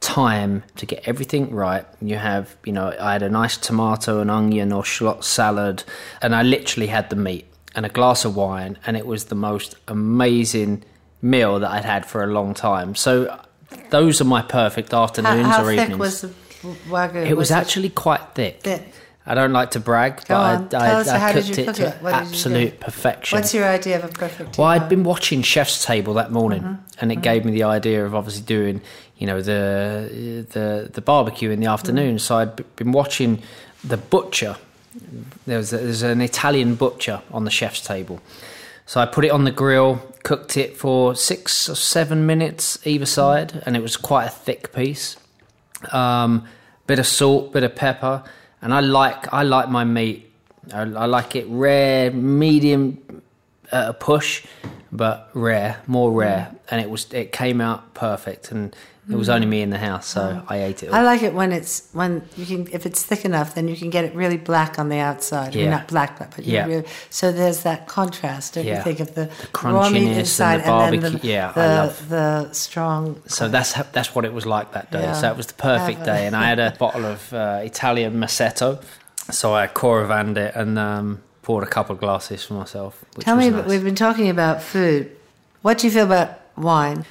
time 0.00 0.62
to 0.76 0.86
get 0.86 1.06
everything 1.06 1.50
right. 1.50 1.84
You 2.00 2.16
have, 2.16 2.56
you 2.64 2.72
know, 2.72 2.94
I 3.00 3.12
had 3.12 3.22
a 3.22 3.28
nice 3.28 3.56
tomato 3.56 4.20
and 4.20 4.30
onion 4.30 4.72
or 4.72 4.84
shallot 4.84 5.24
salad, 5.24 5.84
and 6.22 6.34
I 6.34 6.42
literally 6.42 6.86
had 6.86 7.10
the 7.10 7.16
meat 7.16 7.46
and 7.74 7.84
a 7.84 7.88
glass 7.88 8.24
of 8.24 8.36
wine, 8.36 8.78
and 8.86 8.96
it 8.96 9.06
was 9.06 9.26
the 9.26 9.34
most 9.34 9.76
amazing 9.88 10.84
meal 11.20 11.58
that 11.58 11.70
I'd 11.70 11.84
had 11.84 12.06
for 12.06 12.22
a 12.22 12.26
long 12.26 12.54
time. 12.54 12.94
So 12.94 13.38
those 13.90 14.20
are 14.20 14.24
my 14.24 14.42
perfect 14.42 14.94
afternoons 14.94 15.46
how 15.46 15.64
or 15.64 15.74
thick 15.74 15.90
evenings. 15.90 16.24
Was 16.64 16.76
wagyu? 16.88 17.26
it 17.26 17.36
was 17.36 17.50
actually 17.50 17.90
quite 17.90 18.20
thick. 18.34 18.62
Thick. 18.62 18.92
I 19.26 19.34
don't 19.34 19.52
like 19.52 19.72
to 19.72 19.80
brag, 19.80 20.24
Go 20.26 20.36
on. 20.36 20.68
but 20.68 20.80
I, 20.82 20.86
Tell 20.88 20.96
I, 20.96 21.00
us, 21.00 21.08
I 21.08 21.32
cooked 21.34 21.58
it 21.58 21.64
cook 21.66 21.76
to 21.76 21.86
it? 21.88 22.02
What 22.02 22.12
did 22.12 22.18
you 22.20 22.24
do? 22.24 22.30
absolute 22.30 22.80
perfection. 22.80 23.36
What's 23.36 23.52
your 23.52 23.66
idea 23.66 23.96
of 24.02 24.04
a 24.04 24.08
perfect 24.08 24.56
Well, 24.56 24.68
I'd 24.68 24.88
been 24.88 25.04
watching 25.04 25.42
Chef's 25.42 25.84
Table 25.84 26.14
that 26.14 26.32
morning, 26.32 26.62
Mm-hmm. 26.62 26.82
and 27.00 27.12
it 27.12 27.20
gave 27.20 27.44
me 27.44 27.52
the 27.52 27.64
idea 27.64 28.06
of 28.06 28.14
obviously 28.14 28.42
doing, 28.44 28.80
you 29.18 29.26
know, 29.26 29.42
the 29.42 30.46
the 30.50 30.88
the 30.92 31.00
barbecue 31.02 31.50
in 31.50 31.60
the 31.60 31.66
afternoon. 31.66 32.16
Mm-hmm. 32.16 32.18
So 32.18 32.38
I'd 32.38 32.76
been 32.76 32.92
watching 32.92 33.42
the 33.84 33.98
butcher. 33.98 34.56
There 35.46 35.58
was 35.58 35.70
there's 35.70 36.02
an 36.02 36.22
Italian 36.22 36.74
butcher 36.74 37.20
on 37.30 37.44
the 37.44 37.50
chef's 37.50 37.82
table. 37.84 38.20
So 38.86 38.98
I 38.98 39.04
put 39.04 39.26
it 39.26 39.30
on 39.30 39.44
the 39.44 39.50
grill, 39.50 40.00
cooked 40.22 40.56
it 40.56 40.74
for 40.78 41.14
six 41.14 41.68
or 41.68 41.74
seven 41.74 42.24
minutes 42.24 42.78
either 42.86 43.04
side, 43.04 43.62
and 43.66 43.76
it 43.76 43.82
was 43.82 43.98
quite 43.98 44.24
a 44.24 44.30
thick 44.30 44.72
piece. 44.72 45.16
Um, 45.92 46.44
bit 46.86 46.98
of 46.98 47.06
salt, 47.06 47.52
bit 47.52 47.62
of 47.62 47.74
pepper, 47.74 48.24
and 48.60 48.74
I 48.74 48.80
like 48.80 49.32
I 49.32 49.42
like 49.42 49.68
my 49.68 49.84
meat. 49.84 50.30
I, 50.72 50.80
I 50.80 51.06
like 51.06 51.36
it 51.36 51.46
rare, 51.48 52.10
medium, 52.10 53.22
a 53.70 53.94
push, 53.94 54.44
but 54.90 55.30
rare, 55.34 55.80
more 55.86 56.10
rare, 56.10 56.54
and 56.70 56.80
it 56.80 56.90
was 56.90 57.12
it 57.12 57.32
came 57.32 57.60
out 57.60 57.94
perfect, 57.94 58.50
and 58.50 58.74
it 59.10 59.16
was 59.16 59.28
only 59.28 59.46
me 59.46 59.62
in 59.62 59.70
the 59.70 59.78
house, 59.78 60.06
so 60.06 60.42
I 60.48 60.62
ate 60.64 60.82
it. 60.82 60.92
I 60.92 61.02
like 61.02 61.22
it 61.22 61.32
when 61.32 61.52
it's 61.52 61.88
when 61.92 62.22
you 62.36 62.44
can 62.44 62.68
if 62.72 62.84
it's 62.84 63.02
thick 63.02 63.24
enough, 63.24 63.54
then 63.54 63.66
you 63.68 63.76
can 63.76 63.90
get 63.90 64.04
it 64.04 64.14
really 64.14 64.36
black 64.36 64.78
on 64.78 64.88
the 64.88 64.98
outside. 64.98 65.56
I 65.56 65.60
mean, 65.60 65.70
not 65.70 65.88
black, 65.88 66.18
but 66.18 66.44
you 66.44 66.54
Yeah. 66.54 66.66
really, 66.66 66.84
so 67.10 67.32
there's 67.32 67.62
that 67.62 67.86
contrast. 67.86 68.54
Don't 68.54 68.66
you 68.66 68.80
think 68.82 69.00
of 69.00 69.14
the, 69.14 69.24
The 69.26 69.48
raw 69.68 69.88
meat 69.88 70.02
crunchiness 70.02 70.08
and 70.10 70.18
inside 70.18 70.64
the 70.64 70.72
and, 70.72 70.92
then 70.94 71.00
the, 71.00 71.10
barbecue. 71.10 71.30
Yeah, 71.30 71.52
I 71.56 71.66
love- 71.66 72.08
the 72.08 72.52
strong. 72.52 73.22
So 73.26 73.48
that's 73.48 73.72
that's 73.92 74.14
what 74.14 74.24
it 74.24 74.32
was 74.32 74.44
like 74.46 74.72
that 74.72 74.90
day. 74.90 75.02
Yeah. 75.02 75.12
So 75.14 75.30
it 75.30 75.36
was 75.36 75.46
the 75.46 75.54
perfect 75.54 76.04
day, 76.04 76.26
and 76.26 76.36
I 76.36 76.44
had 76.44 76.58
a 76.58 76.74
bottle 76.78 77.04
of 77.06 77.32
uh, 77.32 77.60
Italian 77.64 78.14
Masseto. 78.20 78.82
So 79.30 79.54
I 79.54 79.66
Coravined 79.66 80.36
it 80.38 80.54
and 80.54 80.78
um, 80.78 81.20
poured 81.42 81.64
a 81.64 81.66
couple 81.66 81.94
of 81.94 82.00
glasses 82.00 82.44
for 82.44 82.54
myself. 82.54 83.04
Tell 83.20 83.36
me, 83.36 83.50
nice. 83.50 83.66
we've 83.66 83.84
been 83.84 83.94
talking 83.94 84.28
about 84.30 84.62
food. 84.62 85.10
What 85.62 85.78
do 85.78 85.86
you 85.86 85.92
feel 85.92 86.06
about 86.06 86.40
wine? 86.56 87.04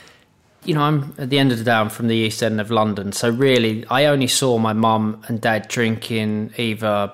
You 0.64 0.74
know, 0.74 0.82
I'm 0.82 1.14
at 1.18 1.30
the 1.30 1.40
end 1.40 1.52
of 1.52 1.58
the 1.58 1.64
day, 1.64 1.72
I'm 1.72 1.90
from 1.90 2.08
the 2.08 2.16
east 2.16 2.44
end 2.44 2.60
of 2.60 2.72
London. 2.72 3.12
So 3.12 3.30
really, 3.30 3.86
I 3.90 4.06
only 4.06 4.28
saw 4.28 4.58
my 4.58 4.74
mum 4.74 5.24
and 5.28 5.40
dad 5.40 5.68
drinking 5.68 6.54
either, 6.58 7.12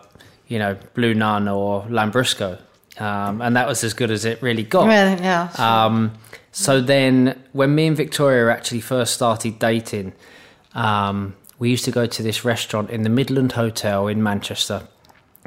you 0.47 0.59
know, 0.59 0.77
Blue 0.93 1.13
Nun 1.13 1.47
or 1.47 1.83
Lambrusco. 1.83 2.59
Um, 2.99 3.41
and 3.41 3.55
that 3.55 3.67
was 3.67 3.83
as 3.83 3.93
good 3.93 4.11
as 4.11 4.25
it 4.25 4.41
really 4.41 4.63
got. 4.63 4.87
Well, 4.87 5.19
yeah, 5.19 5.49
sure. 5.49 5.65
Um, 5.65 6.13
so 6.51 6.81
then, 6.81 7.41
when 7.51 7.73
me 7.73 7.87
and 7.87 7.97
Victoria 7.97 8.51
actually 8.51 8.81
first 8.81 9.13
started 9.15 9.57
dating, 9.57 10.13
um, 10.75 11.35
we 11.57 11.71
used 11.71 11.85
to 11.85 11.91
go 11.91 12.05
to 12.05 12.21
this 12.21 12.45
restaurant 12.45 12.91
in 12.91 13.01
the 13.01 13.09
Midland 13.09 13.53
Hotel 13.53 14.07
in 14.07 14.21
Manchester 14.21 14.87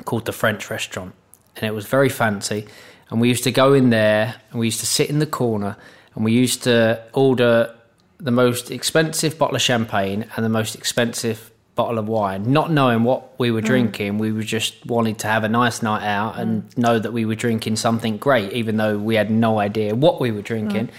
called 0.04 0.24
the 0.24 0.32
French 0.32 0.68
Restaurant, 0.70 1.14
and 1.54 1.64
it 1.64 1.72
was 1.72 1.86
very 1.86 2.08
fancy. 2.08 2.66
And 3.08 3.20
we 3.20 3.28
used 3.28 3.44
to 3.44 3.52
go 3.52 3.72
in 3.72 3.90
there, 3.90 4.34
and 4.50 4.58
we 4.58 4.66
used 4.66 4.80
to 4.80 4.86
sit 4.86 5.08
in 5.08 5.20
the 5.20 5.26
corner, 5.26 5.76
and 6.16 6.24
we 6.24 6.32
used 6.32 6.64
to 6.64 7.00
order 7.12 7.75
the 8.18 8.30
most 8.30 8.70
expensive 8.70 9.38
bottle 9.38 9.56
of 9.56 9.62
champagne 9.62 10.26
and 10.36 10.44
the 10.44 10.50
most 10.50 10.74
expensive 10.74 11.50
bottle 11.74 11.98
of 11.98 12.08
wine, 12.08 12.50
not 12.50 12.72
knowing 12.72 13.04
what 13.04 13.38
we 13.38 13.50
were 13.50 13.60
mm. 13.60 13.66
drinking. 13.66 14.18
We 14.18 14.32
were 14.32 14.42
just 14.42 14.84
wanting 14.86 15.16
to 15.16 15.26
have 15.26 15.44
a 15.44 15.48
nice 15.48 15.82
night 15.82 16.04
out 16.04 16.38
and 16.38 16.62
mm. 16.62 16.78
know 16.78 16.98
that 16.98 17.12
we 17.12 17.24
were 17.24 17.34
drinking 17.34 17.76
something 17.76 18.16
great, 18.16 18.52
even 18.52 18.78
though 18.78 18.98
we 18.98 19.14
had 19.14 19.30
no 19.30 19.58
idea 19.58 19.94
what 19.94 20.20
we 20.20 20.32
were 20.32 20.42
drinking. 20.42 20.88
Mm. 20.88 20.92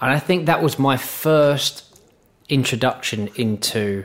And 0.00 0.10
I 0.12 0.18
think 0.18 0.46
that 0.46 0.62
was 0.62 0.78
my 0.78 0.96
first 0.96 1.84
introduction 2.48 3.28
into 3.34 4.04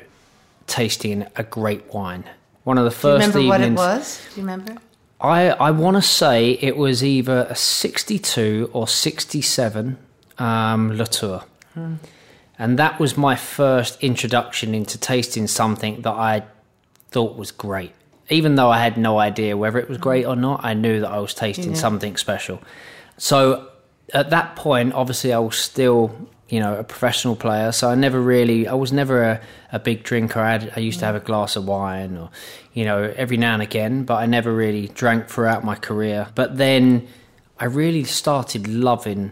tasting 0.65 1.25
a 1.35 1.43
great 1.43 1.93
wine. 1.93 2.23
One 2.63 2.77
of 2.77 2.83
the 2.83 2.89
do 2.89 2.95
you 2.95 3.01
first 3.01 3.35
remember 3.35 3.47
what 3.47 3.61
it 3.61 3.71
was? 3.73 4.27
Do 4.33 4.41
you 4.41 4.47
remember? 4.47 4.77
I 5.21 5.49
I 5.49 5.71
want 5.71 5.95
to 5.97 6.01
say 6.01 6.51
it 6.51 6.77
was 6.77 7.03
either 7.03 7.47
a 7.49 7.55
62 7.55 8.69
or 8.73 8.87
67 8.87 9.97
um, 10.37 10.97
Latour. 10.97 11.43
Hmm. 11.73 11.95
And 12.59 12.79
that 12.79 12.99
was 12.99 13.17
my 13.17 13.35
first 13.35 14.01
introduction 14.03 14.73
into 14.73 14.97
tasting 14.97 15.47
something 15.47 16.01
that 16.01 16.13
I 16.13 16.43
thought 17.11 17.37
was 17.37 17.51
great. 17.51 17.91
Even 18.29 18.55
though 18.55 18.69
I 18.69 18.79
had 18.79 18.97
no 18.97 19.19
idea 19.19 19.55
whether 19.55 19.77
it 19.77 19.87
was 19.87 19.97
great 19.97 20.25
or 20.25 20.35
not, 20.35 20.65
I 20.65 20.73
knew 20.73 20.99
that 20.99 21.09
I 21.09 21.19
was 21.19 21.33
tasting 21.33 21.75
something 21.75 22.17
special. 22.17 22.61
So 23.17 23.69
at 24.13 24.31
that 24.31 24.55
point, 24.55 24.93
obviously, 24.93 25.31
I 25.31 25.39
was 25.39 25.57
still, 25.57 26.29
you 26.49 26.59
know, 26.59 26.75
a 26.75 26.83
professional 26.83 27.35
player. 27.35 27.71
So 27.71 27.89
I 27.89 27.95
never 27.95 28.19
really, 28.19 28.67
I 28.67 28.73
was 28.73 28.91
never 28.91 29.23
a, 29.23 29.41
a 29.71 29.79
big 29.79 30.03
drinker. 30.03 30.41
I, 30.41 30.51
had, 30.51 30.73
I 30.75 30.79
used 30.79 30.99
to 30.99 31.05
have 31.05 31.15
a 31.15 31.21
glass 31.21 31.55
of 31.55 31.65
wine 31.65 32.17
or, 32.17 32.29
you 32.73 32.83
know, 32.83 33.13
every 33.15 33.37
now 33.37 33.53
and 33.53 33.61
again, 33.61 34.03
but 34.03 34.15
I 34.15 34.25
never 34.25 34.53
really 34.53 34.87
drank 34.89 35.29
throughout 35.29 35.63
my 35.63 35.75
career. 35.75 36.27
But 36.35 36.57
then 36.57 37.07
I 37.59 37.65
really 37.65 38.03
started 38.03 38.67
loving 38.67 39.31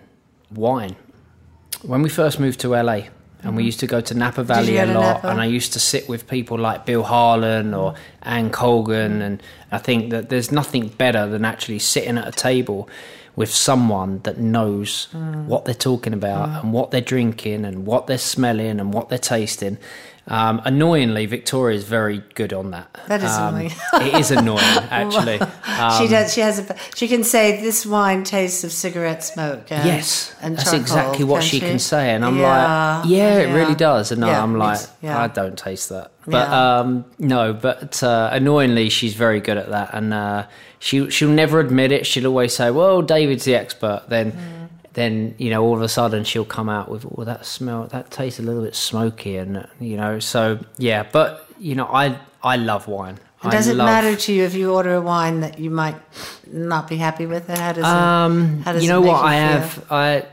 wine 0.52 0.96
when 1.86 2.02
we 2.02 2.10
first 2.10 2.40
moved 2.40 2.60
to 2.62 2.70
LA. 2.76 3.02
and 3.44 3.56
we 3.56 3.64
used 3.64 3.80
to 3.80 3.86
go 3.88 4.02
to 4.02 4.16
Napa 4.16 4.44
Valley 4.44 4.78
a 4.78 4.88
lot. 4.88 5.24
And 5.24 5.40
I 5.40 5.46
used 5.46 5.72
to 5.74 5.80
sit 5.80 6.10
with 6.10 6.28
people 6.28 6.58
like 6.58 6.86
Bill 6.88 7.04
Harlan 7.04 7.76
or 7.76 7.94
Ann 8.24 8.50
Colgin, 8.50 9.22
and 9.22 9.44
I 9.72 9.78
think 9.78 10.10
that 10.10 10.30
there's 10.30 10.52
nothing 10.52 10.88
better 10.88 11.28
than 11.28 11.46
actually 11.46 11.78
sitting 11.80 12.18
at 12.18 12.28
a 12.28 12.32
table 12.32 12.90
with 13.36 13.52
someone 13.54 14.20
that 14.24 14.38
knows 14.40 15.10
Mm. 15.14 15.46
what 15.46 15.66
they're 15.66 15.76
talking 15.90 16.14
about 16.14 16.64
and 16.64 16.74
what 16.74 16.90
they're 16.90 17.02
drinking 17.16 17.66
and 17.66 17.86
what 17.86 18.08
they're 18.08 18.18
smelling 18.18 18.80
and 18.80 18.94
what 18.94 19.10
they're 19.10 19.20
tasting. 19.38 19.78
Um, 20.28 20.60
annoyingly, 20.66 21.28
Victoria 21.28 21.78
is 21.78 21.84
very 21.84 22.24
good 22.34 22.52
on 22.52 22.72
that. 22.72 22.88
That 23.08 23.22
is 23.22 23.32
Um, 23.32 23.56
annoying. 23.56 23.72
it 23.94 24.14
is 24.20 24.32
annoying, 24.32 24.64
actually. 24.90 25.40
Um, 25.40 26.02
she 26.02 26.08
does. 26.08 26.34
She 26.34 26.42
has 26.42 26.58
a. 26.60 26.76
She 26.96 27.08
can 27.08 27.24
say 27.24 27.62
this 27.62 27.86
wine 27.86 28.24
tastes 28.24 28.64
of 28.64 28.72
cigarette 28.72 29.24
smoke. 29.24 29.72
And, 29.72 29.86
Yes, 29.88 30.34
and 30.42 30.58
that's 30.58 30.74
exactly 30.74 31.24
what 31.26 31.42
can 31.42 31.48
she 31.50 31.60
can 31.60 31.78
say, 31.78 32.10
and 32.16 32.26
I'm 32.26 32.40
like, 32.42 33.06
yeah, 33.08 33.38
it 33.40 33.54
really 33.54 33.76
does, 33.76 34.12
and 34.12 34.22
Yeah, 34.22 34.42
I'm 34.42 34.58
like, 34.58 34.80
yeah. 35.04 35.20
I 35.22 35.28
don't 35.28 35.58
taste 35.58 35.90
that, 35.90 36.10
but 36.26 36.50
Yeah. 36.50 36.80
um, 36.80 37.06
no, 37.20 37.54
but 37.54 38.02
uh, 38.02 38.30
annoyingly, 38.32 38.90
she's 38.90 39.14
very 39.14 39.40
good 39.40 39.58
at 39.58 39.70
that, 39.70 39.92
and 39.94 40.12
uh, 40.12 40.46
she 40.80 41.08
she'll 41.12 41.30
never 41.30 41.60
admit 41.60 41.92
it. 41.92 42.08
She'll 42.08 42.26
always 42.26 42.56
say, 42.56 42.72
"Well, 42.72 43.04
David's 43.04 43.46
the 43.46 43.54
expert." 43.56 44.04
Then, 44.10 44.32
Mm. 44.32 44.65
Then 44.96 45.36
you 45.38 45.50
know, 45.50 45.64
all 45.64 45.76
of 45.76 45.82
a 45.82 45.88
sudden, 45.88 46.24
she'll 46.26 46.44
come 46.46 46.68
out 46.68 46.90
with, 46.90 47.06
"Well, 47.06 47.26
that 47.26 47.46
smell, 47.46 47.86
that 47.88 48.10
tastes 48.12 48.40
a 48.40 48.44
little 48.44 48.64
bit 48.64 48.76
smoky," 48.76 49.38
and 49.38 49.68
you 49.80 49.96
know, 49.96 50.20
so 50.20 50.60
yeah, 50.78 51.04
but 51.12 51.48
you 51.60 51.76
know, 51.76 51.86
I 51.86 52.18
I 52.44 52.56
love 52.58 52.88
wine. 52.88 53.18
And 53.44 53.54
I 53.54 53.58
does 53.58 53.68
it 53.68 53.76
love- 53.76 53.86
matter 53.88 54.16
to 54.16 54.34
you 54.34 54.44
if 54.44 54.56
you 54.56 54.74
order 54.74 54.96
a 54.96 55.02
wine 55.02 55.42
that 55.42 55.60
you 55.60 55.70
might 55.70 55.96
not 56.52 56.88
be 56.90 56.96
happy 56.98 57.26
with? 57.28 57.48
How 57.48 57.74
does 57.74 57.84
it? 57.84 57.86
Um, 57.86 58.62
how 58.64 58.74
does 58.74 58.84
you 58.84 58.90
it 58.90 58.94
know 58.94 59.02
make 59.02 59.12
what 59.12 59.24
I 59.24 59.32
feel? 59.38 59.48
have. 59.60 59.86
I. 59.92 60.26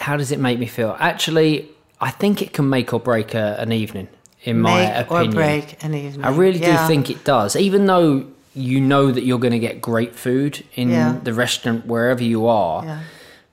How 0.00 0.16
does 0.16 0.32
it 0.32 0.40
make 0.40 0.58
me 0.58 0.66
feel? 0.66 0.96
Actually, 0.98 1.68
I 2.00 2.10
think 2.10 2.42
it 2.42 2.52
can 2.52 2.68
make 2.68 2.92
or 2.92 3.00
break 3.00 3.34
a, 3.34 3.56
an 3.58 3.72
evening. 3.72 4.08
In 4.42 4.60
my 4.60 4.84
Make 4.84 5.06
opinion, 5.06 5.28
or 5.30 5.34
break 5.36 5.84
an 5.84 5.94
evening. 5.94 6.24
I 6.26 6.28
really 6.28 6.58
Yeah. 6.58 6.82
do 6.82 6.86
think 6.88 7.08
it 7.08 7.24
does. 7.24 7.56
Even 7.56 7.86
though 7.86 8.26
you 8.54 8.80
know 8.80 9.10
that 9.10 9.24
you're 9.24 9.38
going 9.38 9.52
to 9.52 9.58
get 9.58 9.80
great 9.80 10.14
food 10.14 10.64
in 10.74 10.90
Yeah. 10.90 11.16
the 11.22 11.32
restaurant 11.34 11.86
wherever 11.86 12.22
you 12.22 12.46
are, 12.46 12.84
Yeah. 12.84 12.98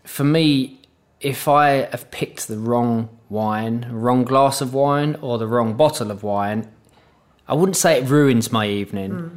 for 0.04 0.24
me, 0.24 0.80
if 1.20 1.48
I 1.48 1.88
have 1.92 2.10
picked 2.12 2.48
the 2.48 2.58
wrong 2.58 3.10
wine, 3.30 3.86
wrong 3.92 4.24
glass 4.24 4.62
of 4.62 4.74
wine, 4.74 5.18
or 5.22 5.38
the 5.38 5.48
wrong 5.48 5.74
bottle 5.74 6.12
of 6.12 6.24
wine, 6.24 6.68
I 7.48 7.54
wouldn't 7.54 7.78
say 7.78 7.98
it 7.98 8.08
ruins 8.10 8.52
my 8.52 8.68
evening, 8.68 9.12
Hmm. 9.12 9.28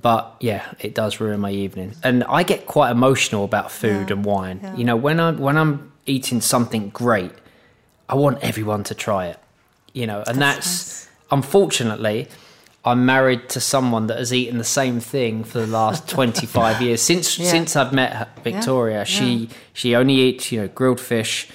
but 0.00 0.34
yeah, 0.40 0.62
it 0.80 0.94
does 0.94 1.20
ruin 1.20 1.40
my 1.40 1.50
evening. 1.50 1.92
And 2.02 2.24
I 2.24 2.42
get 2.42 2.66
quite 2.66 2.90
emotional 2.90 3.44
about 3.44 3.70
food 3.70 4.08
Yeah, 4.10 4.16
and 4.16 4.24
wine. 4.24 4.72
You 4.76 4.84
know, 4.84 4.96
when 4.96 5.20
I 5.20 5.30
when 5.32 5.56
I'm 5.58 5.92
eating 6.06 6.40
something 6.40 6.88
great, 6.90 7.32
I 8.08 8.14
want 8.14 8.38
everyone 8.42 8.82
to 8.84 8.94
try 8.94 9.26
it. 9.26 9.38
You 9.92 10.06
know, 10.06 10.24
and 10.26 10.40
that's, 10.40 11.08
unfortunately. 11.30 12.28
I'm 12.84 13.06
married 13.06 13.48
to 13.50 13.60
someone 13.60 14.08
that 14.08 14.18
has 14.18 14.32
eaten 14.32 14.58
the 14.58 14.64
same 14.64 14.98
thing 14.98 15.44
for 15.44 15.58
the 15.60 15.66
last 15.68 16.08
25 16.16 16.82
years 16.82 17.00
since 17.00 17.38
Yeah. 17.38 17.48
since 17.50 17.76
I've 17.76 17.92
met 17.92 18.12
her, 18.14 18.28
Victoria. 18.42 19.04
She 19.04 19.48
she 19.72 19.94
only 19.94 20.14
eats 20.14 20.50
you 20.50 20.62
know 20.62 20.68
grilled 20.68 21.00
fish, 21.00 21.48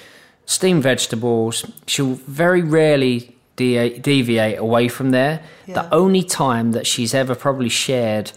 steamed 0.46 0.82
vegetables. 0.82 1.64
She'll 1.86 2.14
very 2.14 2.62
rarely 2.62 3.36
de- 3.56 3.98
deviate 3.98 4.58
away 4.58 4.88
from 4.88 5.10
there. 5.10 5.40
Yeah. 5.66 5.82
The 5.82 5.94
only 5.94 6.22
time 6.22 6.72
that 6.72 6.86
she's 6.86 7.12
ever 7.14 7.34
probably 7.34 7.68
shared 7.68 8.32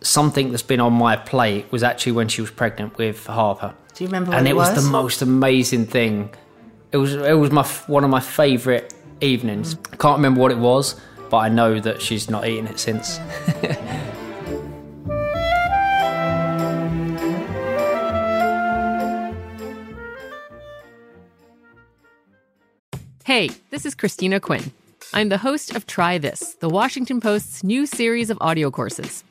something 0.00 0.50
that's 0.50 0.62
been 0.62 0.80
on 0.80 0.92
my 0.92 1.14
plate 1.16 1.70
was 1.70 1.82
actually 1.82 2.12
when 2.12 2.28
she 2.28 2.40
was 2.40 2.50
pregnant 2.50 2.98
with 2.98 3.26
Harper. 3.26 3.74
Do 3.94 4.02
you 4.04 4.08
remember 4.08 4.32
and 4.34 4.46
it 4.48 4.50
it 4.50 4.56
was? 4.56 4.70
was? 4.74 4.84
the 4.84 4.90
most 4.90 5.22
amazing 5.22 5.86
thing. 5.86 6.30
It 6.90 6.96
was 6.96 7.14
it 7.14 7.34
was 7.38 7.50
my 7.52 7.64
one 7.86 8.02
of 8.04 8.10
my 8.10 8.20
favourite 8.20 8.92
evenings. 9.20 9.76
I 9.92 9.96
can't 9.96 10.16
remember 10.16 10.40
what 10.40 10.50
it 10.50 10.58
was, 10.58 11.00
but 11.32 11.38
I 11.38 11.48
know 11.48 11.80
that 11.80 12.02
she's 12.02 12.28
not 12.28 12.46
eaten 12.46 12.66
it 12.68 12.78
since. 12.78 13.18
Hey, 23.24 23.50
this 23.70 23.86
is 23.86 23.94
Christina 23.94 24.40
Quinn. 24.40 24.72
I'm 25.14 25.28
the 25.30 25.38
host 25.38 25.74
of 25.74 25.86
Try 25.86 26.18
This, 26.18 26.54
the 26.54 26.68
Washington 26.68 27.20
Post's 27.20 27.62
new 27.64 27.86
series 27.86 28.30
of 28.30 28.36
audio 28.40 28.70
courses. 28.70 29.24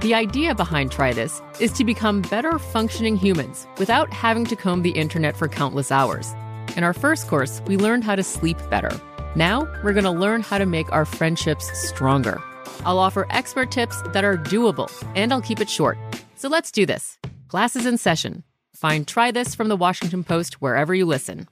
The 0.00 0.14
idea 0.14 0.54
behind 0.54 0.92
Try 0.92 1.14
This 1.14 1.40
is 1.58 1.72
to 1.72 1.84
become 1.84 2.22
better 2.22 2.58
functioning 2.58 3.16
humans 3.16 3.66
without 3.78 4.12
having 4.12 4.44
to 4.44 4.54
comb 4.54 4.82
the 4.82 4.90
internet 4.90 5.36
for 5.36 5.48
countless 5.48 5.90
hours. 5.90 6.32
In 6.76 6.84
our 6.84 6.92
first 6.92 7.26
course, 7.26 7.60
we 7.66 7.76
learned 7.76 8.04
how 8.04 8.14
to 8.14 8.22
sleep 8.22 8.58
better. 8.70 9.00
Now, 9.36 9.68
we're 9.84 9.92
going 9.92 10.04
to 10.04 10.10
learn 10.10 10.40
how 10.40 10.58
to 10.58 10.66
make 10.66 10.90
our 10.92 11.04
friendships 11.04 11.70
stronger. 11.88 12.40
I'll 12.84 12.98
offer 12.98 13.26
expert 13.30 13.70
tips 13.70 14.00
that 14.12 14.24
are 14.24 14.36
doable, 14.36 14.90
and 15.14 15.32
I'll 15.32 15.42
keep 15.42 15.60
it 15.60 15.68
short. 15.68 15.98
So 16.36 16.48
let's 16.48 16.70
do 16.70 16.86
this. 16.86 17.18
Class 17.48 17.76
is 17.76 17.86
in 17.86 17.98
session. 17.98 18.44
Find 18.74 19.06
Try 19.06 19.30
This 19.30 19.54
from 19.54 19.68
the 19.68 19.76
Washington 19.76 20.22
Post 20.24 20.60
wherever 20.62 20.94
you 20.94 21.04
listen. 21.04 21.48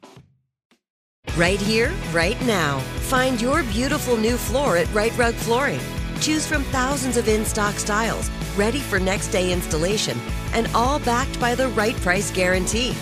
Right 1.36 1.60
here, 1.60 1.92
right 2.12 2.40
now. 2.46 2.78
Find 3.10 3.40
your 3.40 3.62
beautiful 3.64 4.16
new 4.16 4.36
floor 4.36 4.76
at 4.76 4.92
Rite 4.94 5.16
Rug 5.18 5.34
Flooring. 5.34 5.80
Choose 6.20 6.46
from 6.46 6.62
thousands 6.64 7.16
of 7.16 7.28
in 7.28 7.44
stock 7.44 7.74
styles, 7.74 8.30
ready 8.56 8.78
for 8.78 8.98
next 8.98 9.28
day 9.28 9.52
installation, 9.52 10.18
and 10.54 10.68
all 10.74 10.98
backed 11.00 11.38
by 11.38 11.54
the 11.54 11.68
right 11.68 11.96
price 11.96 12.30
guarantee. 12.30 12.94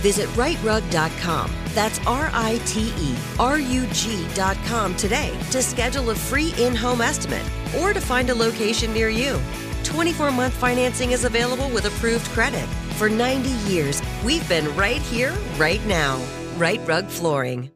Visit 0.00 0.28
riterug.com. 0.30 1.50
That's 1.74 1.98
R 2.06 2.30
I 2.32 2.60
T 2.64 2.92
E 2.98 3.14
R 3.38 3.58
U 3.58 3.86
G.com 3.92 4.96
today 4.96 5.38
to 5.50 5.62
schedule 5.62 6.10
a 6.10 6.14
free 6.14 6.54
in 6.58 6.74
home 6.74 7.00
estimate 7.00 7.44
or 7.78 7.92
to 7.92 8.00
find 8.00 8.30
a 8.30 8.34
location 8.34 8.92
near 8.92 9.08
you. 9.08 9.38
24 9.84 10.30
month 10.32 10.54
financing 10.54 11.12
is 11.12 11.24
available 11.24 11.68
with 11.70 11.84
approved 11.84 12.26
credit. 12.30 12.66
For 12.96 13.08
90 13.08 13.50
years, 13.70 14.02
we've 14.24 14.46
been 14.48 14.74
right 14.74 15.02
here, 15.02 15.32
right 15.58 15.84
now. 15.86 16.20
Rite 16.56 16.80
Rug 16.86 17.06
Flooring. 17.06 17.70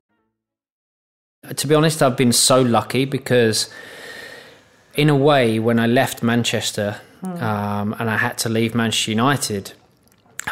to 1.55 1.67
be 1.67 1.75
honest, 1.75 2.03
I've 2.03 2.17
been 2.17 2.33
so 2.33 2.63
lucky 2.63 3.05
because, 3.05 3.69
in 4.95 5.11
a 5.11 5.17
way, 5.17 5.59
when 5.59 5.79
I 5.79 5.87
left 5.87 6.23
Manchester 6.23 7.01
um, 7.23 7.95
and 7.99 8.09
I 8.09 8.17
had 8.17 8.39
to 8.39 8.49
leave 8.49 8.75
Manchester 8.75 9.11
United, 9.11 9.73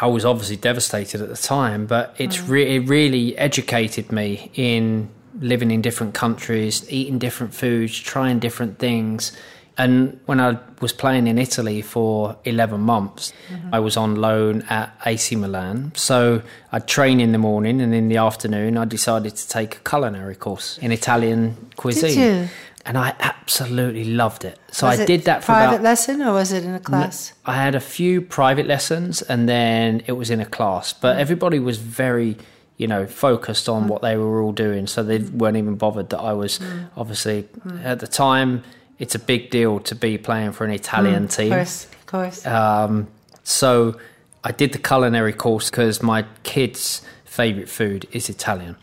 I 0.00 0.06
was 0.06 0.24
obviously 0.24 0.56
devastated 0.56 1.20
at 1.20 1.28
the 1.28 1.36
time. 1.36 1.86
But 1.86 2.14
it's 2.18 2.36
mm. 2.36 2.48
re- 2.48 2.76
it 2.76 2.88
really 2.88 3.36
educated 3.38 4.12
me 4.12 4.50
in 4.54 5.08
living 5.40 5.70
in 5.70 5.82
different 5.82 6.14
countries, 6.14 6.84
eating 6.90 7.18
different 7.18 7.54
foods, 7.54 7.98
trying 7.98 8.38
different 8.38 8.78
things. 8.78 9.32
And 9.76 10.18
when 10.26 10.40
I 10.40 10.58
was 10.80 10.92
playing 10.92 11.28
in 11.28 11.38
Italy 11.38 11.82
for 11.82 12.36
11 12.44 12.80
months, 12.80 13.32
mm-hmm. 13.48 13.72
I 13.72 13.78
was 13.78 13.96
on 13.96 14.16
loan 14.16 14.62
at 14.62 14.92
AC 15.06 15.36
Milan. 15.36 15.92
So 15.94 16.42
I'd 16.72 16.88
train 16.88 17.20
in 17.20 17.30
the 17.30 17.38
morning 17.38 17.80
and 17.80 17.94
in 17.94 18.08
the 18.08 18.16
afternoon, 18.16 18.76
I 18.76 18.86
decided 18.86 19.36
to 19.36 19.48
take 19.48 19.76
a 19.76 19.78
culinary 19.78 20.34
course 20.34 20.78
in 20.78 20.90
Italian 20.90 21.70
cuisine. 21.76 22.48
And 22.86 22.96
I 22.96 23.14
absolutely 23.20 24.04
loved 24.04 24.44
it. 24.44 24.58
So 24.70 24.86
Was 24.86 25.00
I 25.00 25.04
did 25.04 25.24
that 25.24 25.44
for 25.44 25.52
a 25.52 25.56
private 25.56 25.74
about. 25.76 25.82
lesson 25.82 26.22
or 26.22 26.32
was 26.32 26.52
it 26.52 26.64
in 26.64 26.74
a 26.74 26.80
class? 26.80 27.32
I 27.44 27.54
had 27.54 27.74
a 27.74 27.80
few 27.80 28.22
private 28.22 28.66
lessons 28.66 29.20
and 29.22 29.48
then 29.48 30.02
it 30.06 30.12
was 30.12 30.30
in 30.30 30.40
a 30.40 30.46
class, 30.46 30.92
but 30.94 31.16
Mm. 31.16 31.20
everybody 31.20 31.58
was 31.58 31.76
very, 31.78 32.38
you 32.78 32.86
know, 32.86 33.06
focused 33.06 33.68
on 33.68 33.88
what 33.88 34.00
they 34.02 34.16
were 34.16 34.40
all 34.40 34.52
doing. 34.52 34.86
So 34.86 35.02
they 35.02 35.18
weren't 35.18 35.56
even 35.56 35.74
bothered 35.74 36.08
that 36.10 36.20
I 36.20 36.32
was 36.32 36.58
Mm. 36.60 36.86
obviously 36.96 37.48
at 37.84 37.98
the 38.00 38.06
time. 38.06 38.62
It's 38.98 39.14
a 39.14 39.18
big 39.18 39.50
deal 39.50 39.80
to 39.80 39.94
be 39.94 40.16
playing 40.18 40.52
for 40.52 40.64
an 40.64 40.70
Italian 40.72 41.28
team. 41.28 41.50
Mm, 41.50 41.52
Of 41.52 41.56
course, 41.58 41.84
of 41.84 42.06
course. 42.06 42.46
Um, 42.46 43.06
so 43.44 43.96
I 44.44 44.52
did 44.52 44.72
the 44.72 44.78
culinary 44.78 45.32
course 45.32 45.68
because 45.70 46.02
my 46.02 46.24
kids' 46.42 47.02
favourite 47.24 47.68
food 47.68 48.06
is 48.12 48.28
Italian. 48.30 48.76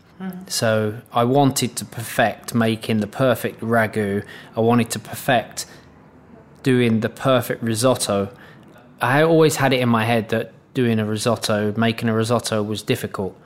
So 0.48 0.98
I 1.12 1.24
wanted 1.24 1.76
to 1.76 1.84
perfect 1.84 2.54
making 2.54 3.00
the 3.00 3.06
perfect 3.06 3.60
ragu. 3.60 4.24
I 4.56 4.60
wanted 4.60 4.90
to 4.90 4.98
perfect 4.98 5.66
doing 6.62 7.00
the 7.00 7.08
perfect 7.08 7.62
risotto. 7.62 8.30
I 9.00 9.22
always 9.22 9.56
had 9.56 9.72
it 9.72 9.80
in 9.80 9.88
my 9.88 10.04
head 10.04 10.30
that 10.30 10.52
doing 10.74 10.98
a 10.98 11.04
risotto, 11.04 11.72
making 11.76 12.08
a 12.08 12.14
risotto 12.14 12.62
was 12.62 12.82
difficult. 12.82 13.36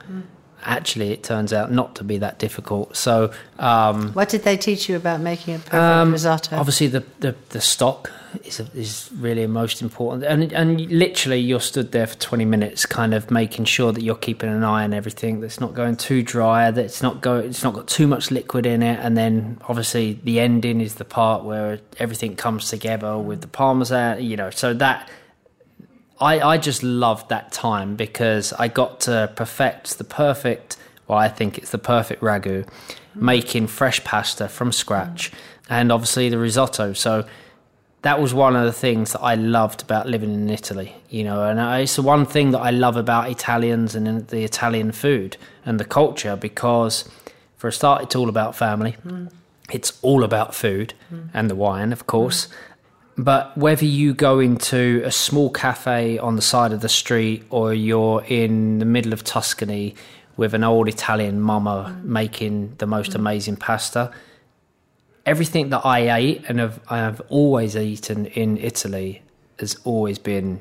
Actually, 0.63 1.11
it 1.11 1.23
turns 1.23 1.53
out 1.53 1.71
not 1.71 1.95
to 1.95 2.03
be 2.03 2.17
that 2.19 2.39
difficult. 2.39 2.95
So, 2.95 3.31
um, 3.59 4.13
what 4.13 4.29
did 4.29 4.43
they 4.43 4.57
teach 4.57 4.87
you 4.87 4.95
about 4.95 5.21
making 5.21 5.55
a 5.55 5.59
perfect 5.59 5.73
um, 5.73 6.11
risotto? 6.11 6.57
Obviously, 6.57 6.87
the, 6.87 7.03
the, 7.19 7.35
the 7.49 7.61
stock 7.61 8.11
is 8.43 8.59
is 8.73 9.09
really 9.15 9.45
most 9.47 9.81
important, 9.81 10.23
and 10.23 10.51
and 10.53 10.79
literally 10.91 11.39
you're 11.39 11.59
stood 11.59 11.91
there 11.91 12.07
for 12.07 12.17
20 12.17 12.45
minutes, 12.45 12.85
kind 12.85 13.13
of 13.13 13.31
making 13.31 13.65
sure 13.65 13.91
that 13.91 14.01
you're 14.01 14.15
keeping 14.15 14.49
an 14.49 14.63
eye 14.63 14.83
on 14.83 14.93
everything. 14.93 15.41
That's 15.41 15.59
not 15.59 15.73
going 15.73 15.97
too 15.97 16.23
dry. 16.23 16.71
That 16.71 16.85
it's 16.85 17.01
not 17.01 17.21
go. 17.21 17.37
It's 17.37 17.63
not 17.63 17.73
got 17.73 17.87
too 17.87 18.07
much 18.07 18.31
liquid 18.31 18.65
in 18.65 18.83
it, 18.83 18.99
and 18.99 19.17
then 19.17 19.57
obviously 19.67 20.19
the 20.23 20.39
ending 20.39 20.81
is 20.81 20.95
the 20.95 21.05
part 21.05 21.43
where 21.43 21.79
everything 21.99 22.35
comes 22.35 22.69
together 22.69 23.17
with 23.17 23.41
the 23.41 23.47
parmesan. 23.47 24.23
You 24.23 24.37
know, 24.37 24.49
so 24.49 24.73
that 24.75 25.09
I, 26.21 26.39
I 26.39 26.57
just 26.57 26.83
loved 26.83 27.29
that 27.29 27.51
time 27.51 27.95
because 27.95 28.53
I 28.53 28.67
got 28.67 29.01
to 29.01 29.31
perfect 29.35 29.97
the 29.97 30.03
perfect 30.03 30.77
Well, 31.11 31.19
I 31.19 31.27
think 31.27 31.57
it's 31.57 31.71
the 31.71 31.77
perfect 31.77 32.21
ragu, 32.21 32.65
making 33.15 33.67
fresh 33.67 34.01
pasta 34.05 34.47
from 34.47 34.71
scratch, 34.71 35.29
and 35.69 35.91
obviously 35.91 36.29
the 36.29 36.37
risotto. 36.37 36.93
So 36.93 37.25
that 38.03 38.21
was 38.21 38.33
one 38.33 38.55
of 38.55 38.65
the 38.65 38.71
things 38.71 39.11
that 39.11 39.19
I 39.19 39.35
loved 39.35 39.81
about 39.81 40.07
living 40.07 40.33
in 40.33 40.49
Italy, 40.49 40.95
you 41.09 41.25
know, 41.25 41.43
and 41.43 41.59
it's 41.81 41.97
the 41.97 42.01
one 42.01 42.25
thing 42.25 42.51
that 42.51 42.59
I 42.59 42.71
love 42.71 42.95
about 42.95 43.29
Italians 43.29 43.93
and 43.93 44.25
the 44.29 44.45
Italian 44.45 44.93
food 44.93 45.35
and 45.65 45.81
the 45.81 45.85
culture 45.85 46.37
because, 46.37 47.09
for 47.57 47.67
a 47.67 47.73
start, 47.73 48.03
it's 48.03 48.15
all 48.15 48.29
about 48.29 48.55
family. 48.55 48.95
Mm. 49.05 49.33
It's 49.69 49.99
all 50.01 50.23
about 50.23 50.55
food 50.55 50.93
mm. 51.13 51.29
and 51.33 51.49
the 51.49 51.55
wine, 51.55 51.91
of 51.91 52.07
course. 52.07 52.47
Mm. 52.47 52.53
But 53.21 53.55
whether 53.55 53.85
you 53.85 54.15
go 54.15 54.39
into 54.39 55.03
a 55.05 55.11
small 55.11 55.51
cafe 55.51 56.17
on 56.17 56.37
the 56.37 56.41
side 56.41 56.73
of 56.73 56.81
the 56.81 56.89
street 56.89 57.43
or 57.51 57.71
you're 57.71 58.23
in 58.23 58.79
the 58.79 58.85
middle 58.85 59.13
of 59.13 59.23
Tuscany 59.23 59.93
with 60.37 60.55
an 60.55 60.63
old 60.63 60.87
Italian 60.87 61.39
mama 61.39 62.01
making 62.01 62.73
the 62.79 62.87
most 62.87 63.13
amazing 63.13 63.57
pasta, 63.57 64.11
everything 65.23 65.69
that 65.69 65.85
I 65.85 66.17
ate 66.17 66.45
and 66.47 66.57
have, 66.57 66.79
I 66.89 66.97
have 66.97 67.21
always 67.29 67.77
eaten 67.77 68.25
in 68.25 68.57
Italy 68.57 69.21
has 69.59 69.77
always 69.83 70.17
been 70.17 70.59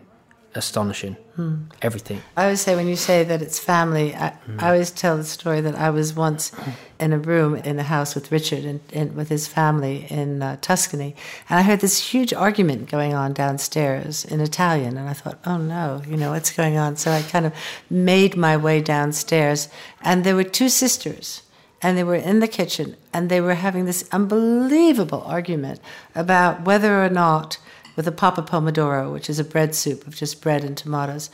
astonishing. 0.55 1.17
Hmm. 1.37 1.57
Everything. 1.81 2.21
I 2.37 2.45
always 2.45 2.61
say 2.61 2.75
when 2.75 2.89
you 2.89 2.97
say 2.97 3.23
that 3.25 3.41
it's 3.41 3.59
family, 3.59 4.15
I, 4.15 4.37
mm. 4.49 4.61
I, 4.61 4.67
always 4.69 4.91
tell 4.91 5.17
the 5.17 5.25
story 5.25 5.61
that 5.61 5.77
I 5.77 5.91
was 5.91 6.13
once 6.13 6.53
in 6.99 7.13
a 7.13 7.19
room 7.19 7.55
in 7.55 7.79
a 7.79 7.85
house 7.85 8.15
with 8.15 8.33
Richard 8.33 8.65
and, 8.65 8.81
and 8.93 9.15
with 9.15 9.29
his 9.29 9.47
family 9.47 10.07
in 10.11 10.43
uh, 10.43 10.57
Tuscany, 10.61 11.15
and 11.49 11.59
I 11.59 11.63
heard 11.63 11.81
this 11.81 12.13
huge 12.13 12.35
argument 12.35 12.91
going 12.91 13.15
on 13.15 13.33
downstairs 13.33 14.25
in 14.25 14.41
Italian, 14.41 14.97
and 14.97 15.09
I 15.09 15.13
thought, 15.13 15.39
oh 15.47 15.57
no, 15.57 16.03
you 16.07 16.17
know 16.17 16.33
what's 16.33 16.51
going 16.51 16.77
on? 16.77 16.97
So 16.97 17.13
I 17.13 17.23
kind 17.23 17.47
of 17.47 17.55
made 17.89 18.37
my 18.37 18.57
way 18.57 18.81
downstairs, 18.81 19.69
and 20.03 20.25
there 20.25 20.37
were 20.37 20.45
two 20.45 20.69
sisters 20.69 21.43
and 21.83 21.97
they 21.97 22.05
were 22.05 22.15
in 22.15 22.41
the 22.41 22.49
kitchen 22.49 22.97
and 23.13 23.29
they 23.29 23.41
were 23.41 23.55
having 23.55 23.85
this 23.85 24.09
unbelievable 24.13 25.23
argument 25.23 25.81
about 26.15 26.63
whether 26.63 27.03
or 27.03 27.09
not, 27.09 27.59
with 27.97 28.07
a 28.07 28.13
pappa 28.13 28.43
pomodoro, 28.43 29.13
which 29.13 29.29
is 29.31 29.39
a 29.39 29.45
bread 29.45 29.75
soup 29.75 30.07
of 30.07 30.15
just 30.15 30.43
bread 30.43 30.65
and 30.65 30.77
tomatoes, 30.77 31.31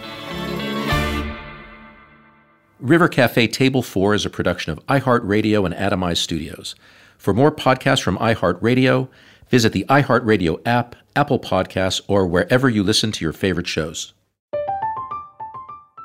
River 2.80 3.08
Cafe 3.08 3.48
Table 3.48 3.82
4 3.82 4.14
is 4.14 4.26
a 4.26 4.30
production 4.30 4.72
of 4.72 4.86
iHeartRadio 4.88 5.66
and 5.66 5.76
Atomize 5.76 6.18
Studios. 6.18 6.76
For 7.18 7.34
more 7.34 7.52
podcasts 7.52 8.02
from 8.02 8.18
iHeartRadio, 8.18 9.10
visit 9.50 9.74
the 9.74 9.86
iHeartRadio 9.90 10.62
app, 10.66 10.96
Apple 11.16 11.40
Podcasts, 11.40 12.02
or 12.08 12.26
wherever 12.26 12.70
you 12.70 12.84
listen 12.84 13.12
to 13.12 13.24
your 13.24 13.34
favorite 13.34 13.68
shows. 13.68 14.14